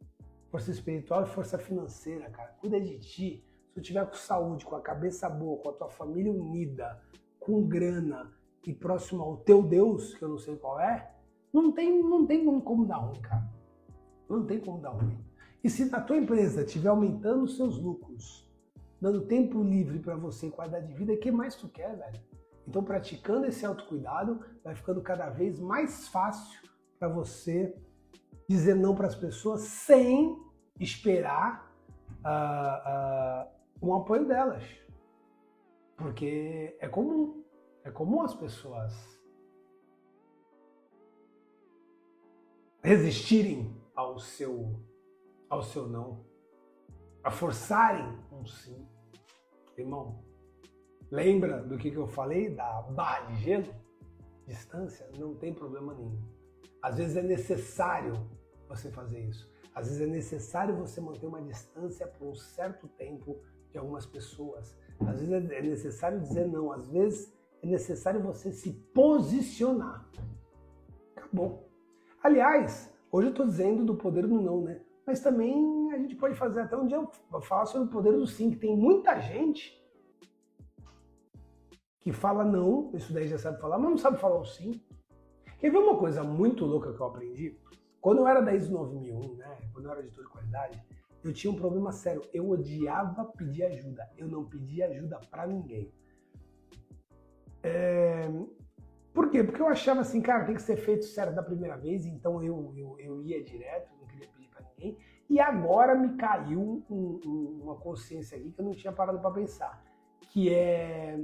força 0.52 0.70
espiritual 0.70 1.24
e 1.24 1.30
força 1.30 1.58
financeira, 1.58 2.30
cara. 2.30 2.50
Cuida 2.60 2.80
de 2.80 3.00
ti. 3.00 3.44
Se 3.68 3.74
tu 3.74 3.82
tiver 3.82 4.06
com 4.06 4.16
saúde, 4.16 4.66
com 4.66 4.76
a 4.76 4.82
cabeça 4.82 5.30
boa, 5.30 5.58
com 5.58 5.70
a 5.70 5.74
tua 5.74 5.90
família 5.90 6.32
unida, 6.32 7.02
com 7.40 7.66
grana 7.66 8.30
e 8.68 8.74
próximo 8.74 9.24
ao 9.24 9.38
teu 9.38 9.64
Deus, 9.64 10.14
que 10.14 10.24
eu 10.24 10.30
não 10.30 10.38
sei 10.38 10.58
qual 10.58 10.80
é, 10.80 11.10
não 11.54 11.72
tem, 11.72 12.04
não 12.04 12.26
tem 12.26 12.46
como 12.62 12.86
dar 12.86 12.98
ruim, 12.98 13.22
cara. 13.22 13.50
Não 14.30 14.46
tem 14.46 14.60
como 14.60 14.82
dar 14.82 14.90
ruim. 14.90 15.18
E 15.64 15.70
se 15.70 15.94
a 15.96 16.02
tua 16.02 16.18
empresa 16.18 16.64
estiver 16.64 16.90
aumentando 16.90 17.44
os 17.44 17.56
seus 17.56 17.78
lucros, 17.78 18.46
dando 19.00 19.26
tempo 19.26 19.64
livre 19.64 20.00
para 20.00 20.16
você 20.16 20.48
e 20.48 20.52
qualidade 20.52 20.88
de 20.88 20.94
vida, 20.94 21.14
o 21.14 21.18
que 21.18 21.32
mais 21.32 21.56
tu 21.56 21.70
quer, 21.70 21.96
velho? 21.96 22.20
Então, 22.68 22.84
praticando 22.84 23.46
esse 23.46 23.66
autocuidado, 23.66 24.40
vai 24.64 24.76
ficando 24.76 25.02
cada 25.02 25.30
vez 25.30 25.60
mais 25.60 26.08
fácil 26.10 26.60
para 27.00 27.08
você 27.08 27.76
dizer 28.52 28.76
não 28.76 28.94
para 28.94 29.08
as 29.08 29.16
pessoas 29.16 29.62
sem 29.62 30.38
esperar 30.80 31.74
uh, 32.20 33.48
uh, 33.48 33.88
um 33.88 33.96
apoio 33.96 34.28
delas. 34.28 34.64
Porque 35.96 36.76
é 36.80 36.88
comum, 36.88 37.44
é 37.84 37.92
comum 37.92 38.22
as 38.22 38.34
pessoas 38.34 38.94
resistirem 42.84 43.74
ao 43.96 44.20
seu, 44.20 44.76
ao 45.50 45.62
seu 45.62 45.88
não, 45.88 46.26
a 47.24 47.32
forçarem 47.32 48.20
um 48.32 48.46
sim. 48.46 48.86
Irmão, 49.78 50.24
lembra 51.10 51.64
do 51.64 51.78
que, 51.78 51.90
que 51.90 51.98
eu 51.98 52.08
falei 52.08 52.54
da 52.54 52.82
barra 52.82 53.28
de 53.28 53.36
gelo? 53.36 53.74
Distância 54.46 55.10
não 55.18 55.36
tem 55.36 55.54
problema 55.54 55.94
nenhum. 55.94 56.20
Às 56.82 56.98
vezes 56.98 57.16
é 57.16 57.22
necessário 57.22 58.41
você 58.76 58.90
fazer 58.90 59.20
isso. 59.20 59.50
Às 59.74 59.88
vezes 59.88 60.02
é 60.02 60.08
necessário 60.08 60.76
você 60.76 61.00
manter 61.00 61.26
uma 61.26 61.42
distância 61.42 62.08
por 62.08 62.28
um 62.28 62.36
certo 62.36 62.88
tempo 62.88 63.40
de 63.70 63.78
algumas 63.78 64.06
pessoas. 64.06 64.76
Às 65.06 65.22
vezes 65.22 65.52
é 65.52 65.62
necessário 65.62 66.20
dizer 66.20 66.48
não. 66.48 66.72
Às 66.72 66.88
vezes 66.90 67.34
é 67.62 67.68
necessário 67.68 68.22
você 68.22 68.52
se 68.52 68.72
posicionar. 68.94 70.10
Acabou. 71.16 71.70
Aliás, 72.24 72.94
hoje 73.12 73.28
eu 73.28 73.32
estou 73.32 73.46
dizendo 73.46 73.86
do 73.86 73.96
poder 73.96 74.28
do 74.28 74.42
não, 74.42 74.62
né? 74.62 74.82
Mas 75.06 75.20
também 75.20 75.92
a 75.92 75.98
gente 75.98 76.16
pode 76.16 76.36
fazer 76.36 76.62
até 76.62 76.76
um 76.76 76.88
dia 76.88 77.06
falar 77.42 77.66
sobre 77.66 77.88
o 77.88 77.92
poder 77.92 78.14
do 78.14 78.28
sim, 78.28 78.52
que 78.52 78.58
tem 78.58 78.76
muita 78.76 79.20
gente 79.20 79.80
que 82.02 82.12
fala 82.12 82.44
não, 82.44 82.92
isso 82.94 83.14
daí 83.14 83.28
já 83.28 83.38
sabe 83.38 83.60
falar, 83.60 83.78
mas 83.78 83.90
não 83.90 83.98
sabe 83.98 84.20
falar 84.20 84.40
o 84.40 84.46
sim. 84.46 84.82
Quer 85.60 85.72
ver 85.72 85.78
uma 85.78 85.98
coisa 85.98 86.24
muito 86.24 86.66
louca 86.66 86.92
que 86.94 87.00
eu 87.00 87.06
aprendi? 87.06 87.60
Quando 88.02 88.20
eu 88.20 88.28
era 88.28 88.42
da 88.42 88.54
ISO 88.54 88.74
9001, 88.74 89.36
né, 89.36 89.58
quando 89.72 89.86
eu 89.86 89.92
era 89.92 90.02
editor 90.02 90.26
de 90.26 90.32
qualidade, 90.32 90.84
eu 91.24 91.32
tinha 91.32 91.54
um 91.54 91.56
problema 91.56 91.92
sério. 91.92 92.24
Eu 92.34 92.50
odiava 92.50 93.26
pedir 93.26 93.64
ajuda. 93.64 94.10
Eu 94.18 94.28
não 94.28 94.44
pedia 94.44 94.88
ajuda 94.88 95.20
para 95.30 95.46
ninguém. 95.46 95.94
É... 97.62 98.28
Por 99.14 99.30
quê? 99.30 99.44
Porque 99.44 99.62
eu 99.62 99.68
achava 99.68 100.02
assim, 100.02 100.22
cara, 100.22 100.46
tem 100.46 100.56
que 100.56 100.62
ser 100.62 100.78
feito 100.78 101.06
certo 101.06 101.36
da 101.36 101.44
primeira 101.44 101.78
vez, 101.78 102.06
então 102.06 102.42
eu, 102.42 102.74
eu, 102.76 102.98
eu 102.98 103.22
ia 103.22 103.44
direto, 103.44 103.92
não 104.00 104.08
queria 104.08 104.28
pedir 104.30 104.50
para 104.50 104.66
ninguém. 104.70 104.98
E 105.30 105.40
agora 105.40 105.94
me 105.94 106.16
caiu 106.16 106.84
um, 106.90 107.20
um, 107.26 107.60
uma 107.62 107.76
consciência 107.76 108.38
aqui 108.38 108.52
que 108.52 108.60
eu 108.60 108.66
não 108.66 108.74
tinha 108.74 108.92
parado 108.92 109.20
para 109.20 109.32
pensar, 109.32 109.84
que 110.22 110.52
é 110.52 111.20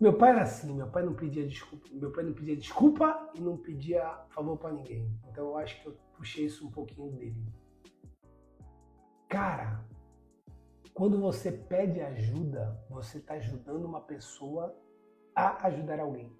meu 0.00 0.12
pai 0.12 0.30
era 0.30 0.42
assim, 0.42 0.74
meu 0.74 0.88
pai 0.88 1.04
não 1.04 1.14
pedia 1.14 1.46
desculpa, 1.46 1.88
meu 1.92 2.10
pai 2.10 2.24
não 2.24 2.32
pedia 2.32 2.56
desculpa 2.56 3.30
e 3.34 3.40
não 3.40 3.56
pedia 3.56 4.06
favor 4.30 4.56
para 4.58 4.72
ninguém. 4.72 5.08
Então 5.28 5.46
eu 5.46 5.56
acho 5.56 5.80
que 5.80 5.88
eu 5.88 5.96
puxei 6.16 6.46
isso 6.46 6.66
um 6.66 6.70
pouquinho 6.70 7.12
dele. 7.12 7.46
Cara, 9.28 9.84
quando 10.92 11.20
você 11.20 11.50
pede 11.50 12.00
ajuda, 12.00 12.80
você 12.88 13.18
está 13.18 13.34
ajudando 13.34 13.84
uma 13.84 14.00
pessoa 14.00 14.76
a 15.34 15.66
ajudar 15.66 16.00
alguém. 16.00 16.32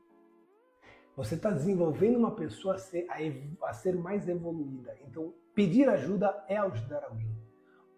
Você 1.17 1.37
está 1.37 1.51
desenvolvendo 1.51 2.17
uma 2.17 2.35
pessoa 2.35 2.75
a 2.75 2.79
ser, 2.79 3.07
a, 3.09 3.69
a 3.69 3.73
ser, 3.73 3.97
mais 3.97 4.29
evoluída. 4.29 4.97
Então, 5.07 5.33
pedir 5.55 5.88
ajuda 5.88 6.45
é 6.49 6.57
ajudar 6.57 7.05
alguém. 7.05 7.37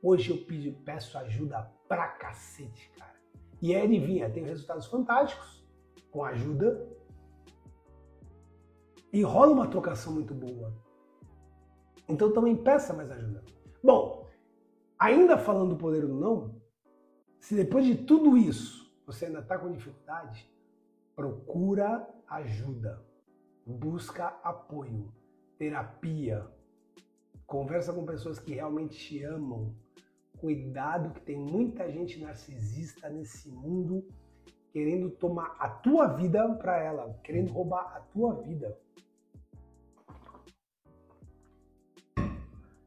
Hoje 0.02 0.30
eu 0.30 0.44
pedi, 0.44 0.70
peço 0.70 1.16
ajuda 1.18 1.62
pra 1.88 2.08
cacete, 2.08 2.90
cara. 2.90 3.15
E 3.60 3.74
aí 3.74 3.82
adivinha, 3.82 4.30
tem 4.30 4.44
resultados 4.44 4.86
fantásticos 4.86 5.66
com 6.10 6.24
ajuda 6.24 6.88
e 9.12 9.22
rola 9.22 9.52
uma 9.52 9.68
trocação 9.68 10.12
muito 10.12 10.34
boa. 10.34 10.74
Então 12.08 12.32
também 12.32 12.56
peça 12.56 12.92
mais 12.92 13.10
ajuda. 13.10 13.42
Bom, 13.82 14.28
ainda 14.98 15.38
falando 15.38 15.70
do 15.70 15.76
poder 15.76 16.06
do 16.06 16.14
não, 16.14 16.60
se 17.40 17.54
depois 17.54 17.84
de 17.84 17.94
tudo 17.94 18.36
isso 18.36 18.94
você 19.06 19.26
ainda 19.26 19.38
está 19.38 19.58
com 19.58 19.70
dificuldade, 19.70 20.50
procura 21.14 22.06
ajuda, 22.28 23.02
busca 23.64 24.38
apoio, 24.42 25.12
terapia, 25.56 26.46
conversa 27.46 27.92
com 27.92 28.04
pessoas 28.04 28.38
que 28.38 28.54
realmente 28.54 28.98
te 28.98 29.22
amam. 29.22 29.74
Cuidado 30.38 31.12
que 31.14 31.20
tem 31.20 31.36
muita 31.36 31.90
gente 31.90 32.20
narcisista 32.20 33.08
nesse 33.08 33.50
mundo 33.50 34.06
querendo 34.72 35.10
tomar 35.10 35.56
a 35.58 35.68
tua 35.68 36.06
vida 36.08 36.46
para 36.56 36.78
ela, 36.78 37.18
querendo 37.24 37.50
roubar 37.50 37.96
a 37.96 38.00
tua 38.00 38.34
vida. 38.42 38.78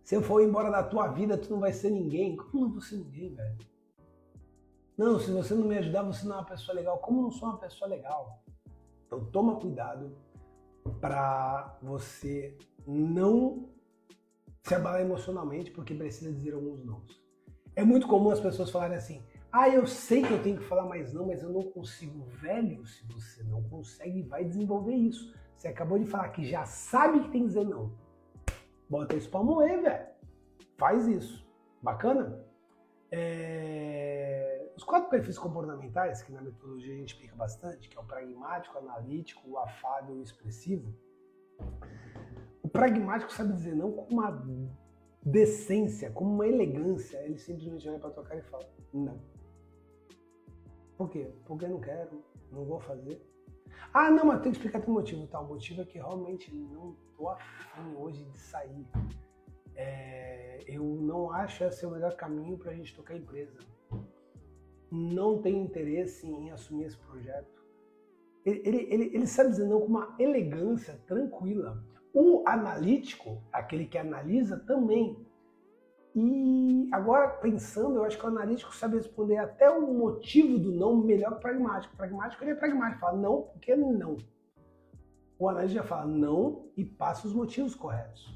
Se 0.03 0.15
eu 0.15 0.21
for 0.21 0.41
embora 0.41 0.69
da 0.69 0.83
tua 0.83 1.07
vida, 1.07 1.37
tu 1.37 1.51
não 1.51 1.59
vai 1.59 1.73
ser 1.73 1.89
ninguém. 1.89 2.35
Como 2.35 2.65
não 2.65 2.71
vou 2.71 2.81
ser 2.81 2.97
ninguém, 2.97 3.33
velho? 3.33 3.57
Não, 4.97 5.19
se 5.19 5.31
você 5.31 5.53
não 5.53 5.67
me 5.67 5.77
ajudar, 5.77 6.03
você 6.03 6.27
não 6.27 6.35
é 6.35 6.39
uma 6.39 6.45
pessoa 6.45 6.75
legal. 6.75 6.97
Como 6.99 7.21
não 7.21 7.31
sou 7.31 7.49
uma 7.49 7.57
pessoa 7.57 7.89
legal? 7.89 8.43
Então 9.05 9.25
toma 9.25 9.59
cuidado 9.59 10.15
para 10.99 11.77
você 11.81 12.57
não 12.85 13.69
se 14.61 14.75
abalar 14.75 15.01
emocionalmente, 15.01 15.71
porque 15.71 15.95
precisa 15.95 16.31
dizer 16.31 16.53
alguns 16.53 16.83
nãos. 16.85 17.19
É 17.75 17.83
muito 17.83 18.07
comum 18.07 18.29
as 18.29 18.39
pessoas 18.39 18.69
falarem 18.69 18.97
assim: 18.97 19.21
ah, 19.51 19.67
eu 19.67 19.87
sei 19.87 20.21
que 20.21 20.31
eu 20.31 20.41
tenho 20.43 20.57
que 20.57 20.65
falar 20.65 20.85
mais 20.85 21.13
não, 21.13 21.25
mas 21.25 21.41
eu 21.41 21.49
não 21.49 21.63
consigo. 21.63 22.23
Velho, 22.25 22.85
se 22.85 23.03
você 23.07 23.43
não 23.43 23.63
consegue, 23.63 24.21
vai 24.23 24.45
desenvolver 24.45 24.93
isso. 24.93 25.33
Você 25.57 25.67
acabou 25.67 25.97
de 25.97 26.05
falar 26.05 26.29
que 26.29 26.45
já 26.45 26.65
sabe 26.65 27.21
que 27.21 27.31
tem 27.31 27.41
que 27.41 27.47
dizer 27.47 27.65
não. 27.65 27.91
Bota 28.89 29.15
isso 29.15 29.29
pra 29.29 29.41
moer, 29.41 29.81
velho. 29.81 30.07
Faz 30.77 31.07
isso. 31.07 31.45
Bacana? 31.81 32.45
É... 33.11 34.71
Os 34.75 34.83
quatro 34.83 35.09
perfis 35.09 35.37
comportamentais, 35.37 36.21
que 36.21 36.31
na 36.31 36.41
metodologia 36.41 36.93
a 36.93 36.97
gente 36.97 37.13
explica 37.13 37.35
bastante, 37.35 37.89
que 37.89 37.97
é 37.97 37.99
o 37.99 38.05
pragmático, 38.05 38.75
o 38.75 38.79
analítico, 38.79 39.49
o 39.49 39.57
afável 39.57 40.15
e 40.15 40.19
o 40.19 40.23
expressivo. 40.23 40.93
O 42.61 42.69
pragmático 42.69 43.33
sabe 43.33 43.53
dizer 43.53 43.75
não 43.75 43.91
com 43.91 44.13
uma 44.13 44.31
decência, 45.31 46.11
com 46.11 46.25
uma 46.25 46.47
elegância. 46.47 47.17
Ele 47.23 47.37
simplesmente 47.37 47.87
olha 47.87 47.99
pra 47.99 48.09
tua 48.09 48.23
cara 48.23 48.39
e 48.39 48.43
fala, 48.43 48.69
não. 48.93 49.19
Por 50.97 51.09
quê? 51.09 51.31
Porque 51.45 51.67
não 51.67 51.79
quero, 51.79 52.23
não 52.51 52.65
vou 52.65 52.79
fazer. 52.79 53.21
Ah, 53.93 54.11
não, 54.11 54.25
mas 54.25 54.41
tem 54.41 54.51
que 54.51 54.57
explicar 54.57 54.81
teu 54.81 54.93
motivo. 54.93 55.25
Tá, 55.27 55.39
o 55.39 55.47
motivo 55.47 55.81
é 55.81 55.85
que 55.85 55.97
realmente 55.97 56.53
não 56.53 56.95
tô 57.17 57.29
afim 57.29 57.95
hoje 57.95 58.23
de 58.25 58.37
sair. 58.37 58.85
É, 59.75 60.63
eu 60.67 60.83
não 60.83 61.31
acho 61.31 61.63
esse 61.63 61.85
o 61.85 61.91
melhor 61.91 62.15
caminho 62.15 62.57
para 62.57 62.71
a 62.71 62.75
gente 62.75 62.95
tocar 62.95 63.13
a 63.13 63.17
empresa. 63.17 63.57
Não 64.91 65.41
tenho 65.41 65.63
interesse 65.63 66.27
em 66.27 66.51
assumir 66.51 66.85
esse 66.85 66.97
projeto. 66.97 67.63
Ele, 68.45 68.61
ele, 68.65 68.93
ele, 68.93 69.15
ele 69.15 69.27
sabe 69.27 69.51
dizer 69.51 69.65
não 69.65 69.79
com 69.79 69.87
uma 69.87 70.15
elegância 70.19 70.99
tranquila. 71.07 71.83
O 72.13 72.43
analítico, 72.47 73.41
aquele 73.51 73.85
que 73.85 73.97
analisa, 73.97 74.57
também 74.57 75.25
e 76.15 76.89
agora, 76.91 77.29
pensando, 77.29 77.97
eu 77.97 78.03
acho 78.03 78.17
que 78.17 78.25
o 78.25 78.29
analítico 78.29 78.75
sabe 78.75 78.97
responder 78.97 79.37
até 79.37 79.69
o 79.69 79.93
motivo 79.93 80.57
do 80.57 80.71
não 80.71 80.97
melhor 80.97 81.31
que 81.31 81.37
o 81.37 81.39
pragmático. 81.39 81.93
O 81.93 81.97
pragmático 81.97 82.43
ele 82.43 82.51
é 82.51 82.55
pragmático, 82.55 82.99
fala 82.99 83.17
não 83.17 83.43
porque 83.43 83.75
não. 83.75 84.17
O 85.37 85.47
analista 85.47 85.79
já 85.79 85.83
fala 85.83 86.05
não 86.05 86.67
e 86.75 86.83
passa 86.83 87.27
os 87.27 87.33
motivos 87.33 87.75
corretos. 87.75 88.27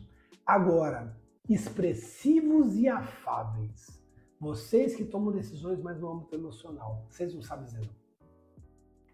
Agora, 0.45 1.17
expressivos 1.49 2.77
e 2.77 2.87
afáveis. 2.87 4.01
Vocês 4.39 4.95
que 4.95 5.03
tomam 5.03 5.31
decisões 5.31 5.81
mais 5.81 5.99
no 5.99 6.11
âmbito 6.11 6.35
emocional, 6.35 7.05
vocês 7.09 7.33
não 7.33 7.41
sabem 7.41 7.65
dizer 7.65 7.79
não. 7.79 8.03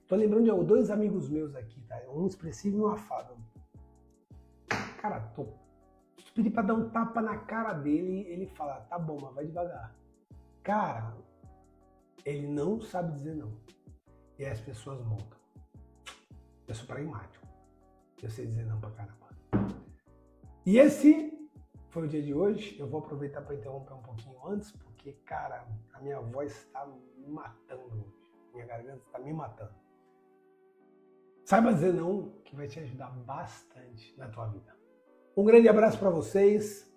Tô 0.07 0.15
lembrando 0.15 0.43
de 0.43 0.67
dois 0.67 0.89
amigos 0.89 1.29
meus 1.29 1.55
aqui, 1.55 1.81
tá? 1.83 1.99
Um 2.09 2.25
expressivo 2.25 2.77
e 2.77 2.81
um 2.81 2.87
afável. 2.87 3.37
Cara, 4.99 5.21
tô 5.33 5.47
pedir 6.35 6.51
para 6.51 6.63
dar 6.63 6.73
um 6.73 6.89
tapa 6.89 7.21
na 7.21 7.37
cara 7.37 7.73
dele, 7.73 8.27
ele 8.27 8.45
fala, 8.47 8.81
tá 8.81 8.99
bom, 8.99 9.17
mas 9.21 9.33
vai 9.33 9.45
devagar. 9.45 9.95
Cara, 10.61 11.15
ele 12.25 12.47
não 12.47 12.81
sabe 12.81 13.13
dizer 13.13 13.33
não. 13.35 13.51
E 14.37 14.45
as 14.45 14.59
pessoas 14.59 15.01
montam. 15.05 15.39
Eu 16.67 16.75
sou 16.75 16.85
pragmático. 16.85 17.47
Eu 18.21 18.29
sei 18.29 18.45
dizer 18.45 18.65
não 18.65 18.79
pra 18.79 18.91
caramba. 18.91 19.29
E 20.65 20.77
esse 20.77 21.49
foi 21.89 22.03
o 22.03 22.07
dia 22.07 22.21
de 22.21 22.33
hoje. 22.33 22.77
Eu 22.77 22.87
vou 22.87 22.99
aproveitar 22.99 23.41
para 23.41 23.55
interromper 23.55 23.93
um 23.93 24.01
pouquinho 24.01 24.47
antes, 24.47 24.71
porque, 24.73 25.13
cara, 25.25 25.65
a 25.93 26.01
minha 26.01 26.19
voz 26.19 26.51
está 26.51 26.85
me 26.85 27.27
matando 27.27 27.85
hoje. 27.85 28.29
Minha 28.53 28.65
garganta 28.65 29.01
está 29.05 29.19
me 29.19 29.31
matando. 29.31 29.73
Saiba 31.45 31.73
dizer 31.73 31.93
não, 31.93 32.29
que 32.43 32.55
vai 32.55 32.67
te 32.67 32.79
ajudar 32.79 33.09
bastante 33.11 34.13
na 34.17 34.27
tua 34.27 34.47
vida. 34.47 34.78
Um 35.37 35.43
grande 35.43 35.69
abraço 35.69 35.97
para 35.97 36.09
vocês. 36.09 36.89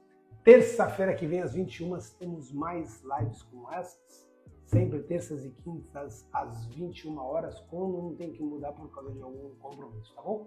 Terça-feira 0.43 1.15
que 1.15 1.27
vem, 1.27 1.41
às 1.41 1.55
21 1.55 1.97
temos 2.19 2.53
mais 2.53 3.03
lives 3.03 3.43
como 3.43 3.71
essas. 3.73 4.31
Sempre 4.65 5.03
terças 5.03 5.45
e 5.45 5.51
quintas, 5.51 6.27
às 6.33 6.67
21 6.67 7.19
horas, 7.19 7.61
quando 7.69 8.03
não 8.03 8.17
tem 8.17 8.33
que 8.33 8.43
mudar 8.43 8.73
por 8.73 8.91
causa 8.91 9.13
de 9.13 9.23
algum 9.23 9.55
compromisso, 9.57 10.15
tá 10.15 10.23
bom? 10.23 10.47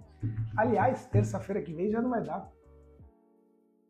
Aliás, 0.57 1.05
terça-feira 1.05 1.61
que 1.61 1.73
vem 1.73 1.91
já 1.91 2.01
não 2.01 2.09
vai 2.09 2.23
dar. 2.23 2.51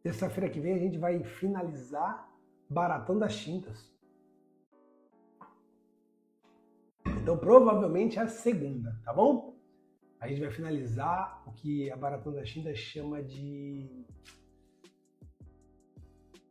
Terça-feira 0.03 0.49
que 0.49 0.59
vem 0.59 0.73
a 0.73 0.77
gente 0.77 0.97
vai 0.97 1.23
finalizar 1.23 2.29
Baratão 2.69 3.17
das 3.17 3.35
Tintas. 3.37 3.91
Então, 7.21 7.37
provavelmente 7.37 8.19
é 8.19 8.21
a 8.21 8.27
segunda, 8.27 8.99
tá 9.03 9.13
bom? 9.13 9.54
A 10.19 10.27
gente 10.27 10.41
vai 10.41 10.51
finalizar 10.51 11.43
o 11.45 11.51
que 11.51 11.91
a 11.91 11.97
Maratona 11.97 12.37
da 12.37 12.45
China 12.45 12.73
chama 12.73 13.21
de 13.21 14.05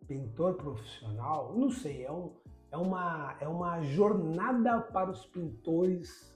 pintor 0.07 0.55
profissional. 0.55 1.57
Não 1.57 1.71
sei, 1.71 2.05
é, 2.05 2.13
um, 2.13 2.33
é, 2.71 2.77
uma, 2.77 3.37
é 3.41 3.49
uma 3.49 3.83
jornada 3.83 4.81
para 4.81 5.11
os 5.11 5.25
pintores. 5.27 6.33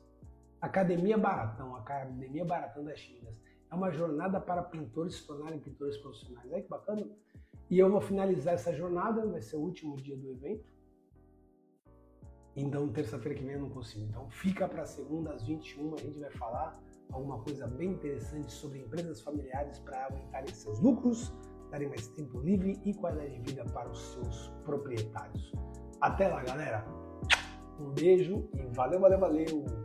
Academia 0.61 1.17
Baratão, 1.17 1.77
Academia 1.77 2.45
Baratão 2.45 2.85
das 2.85 2.99
Chinas. 2.99 3.35
É 3.71 3.75
uma 3.75 3.93
jornada 3.93 4.41
para 4.41 4.63
pintores 4.63 5.17
se 5.17 5.27
tornarem 5.27 5.61
pintores 5.61 5.97
profissionais. 5.99 6.51
Olha 6.51 6.63
que 6.63 6.69
bacana. 6.69 7.07
E 7.71 7.79
eu 7.79 7.91
vou 7.91 8.01
finalizar 8.01 8.55
essa 8.55 8.73
jornada, 8.75 9.27
vai 9.27 9.43
ser 9.43 9.57
o 9.57 9.61
último 9.61 9.97
dia 9.97 10.17
do 10.17 10.31
evento. 10.31 10.73
Então, 12.57 12.89
terça-feira 12.89 13.39
que 13.39 13.45
vem 13.45 13.55
eu 13.55 13.61
não 13.61 13.71
consigo. 13.71 14.07
Então, 14.07 14.29
fica 14.31 14.67
para 14.67 14.85
segunda 14.85 15.33
às 15.33 15.45
21, 15.45 15.95
a 15.95 15.99
gente 15.99 16.19
vai 16.19 16.31
falar 16.31 16.73
alguma 17.13 17.39
coisa 17.41 17.67
bem 17.67 17.93
interessante 17.93 18.53
sobre 18.53 18.81
empresas 18.81 19.21
familiares 19.21 19.79
para 19.81 20.07
aumentarem 20.07 20.53
seus 20.55 20.81
lucros, 20.81 21.33
darem 21.71 21.89
mais 21.89 22.09
tempo 22.09 22.41
livre 22.41 22.81
e 22.85 22.95
qualidade 22.95 23.41
de 23.41 23.51
vida 23.51 23.65
para 23.73 23.89
os 23.91 23.99
seus 24.13 24.49
proprietários. 24.65 25.53
Até 26.01 26.29
lá, 26.29 26.43
galera! 26.43 26.85
Um 27.81 27.91
beijo 27.91 28.49
e 28.55 28.63
valeu, 28.75 29.01
valeu, 29.01 29.21
valeu! 29.21 29.78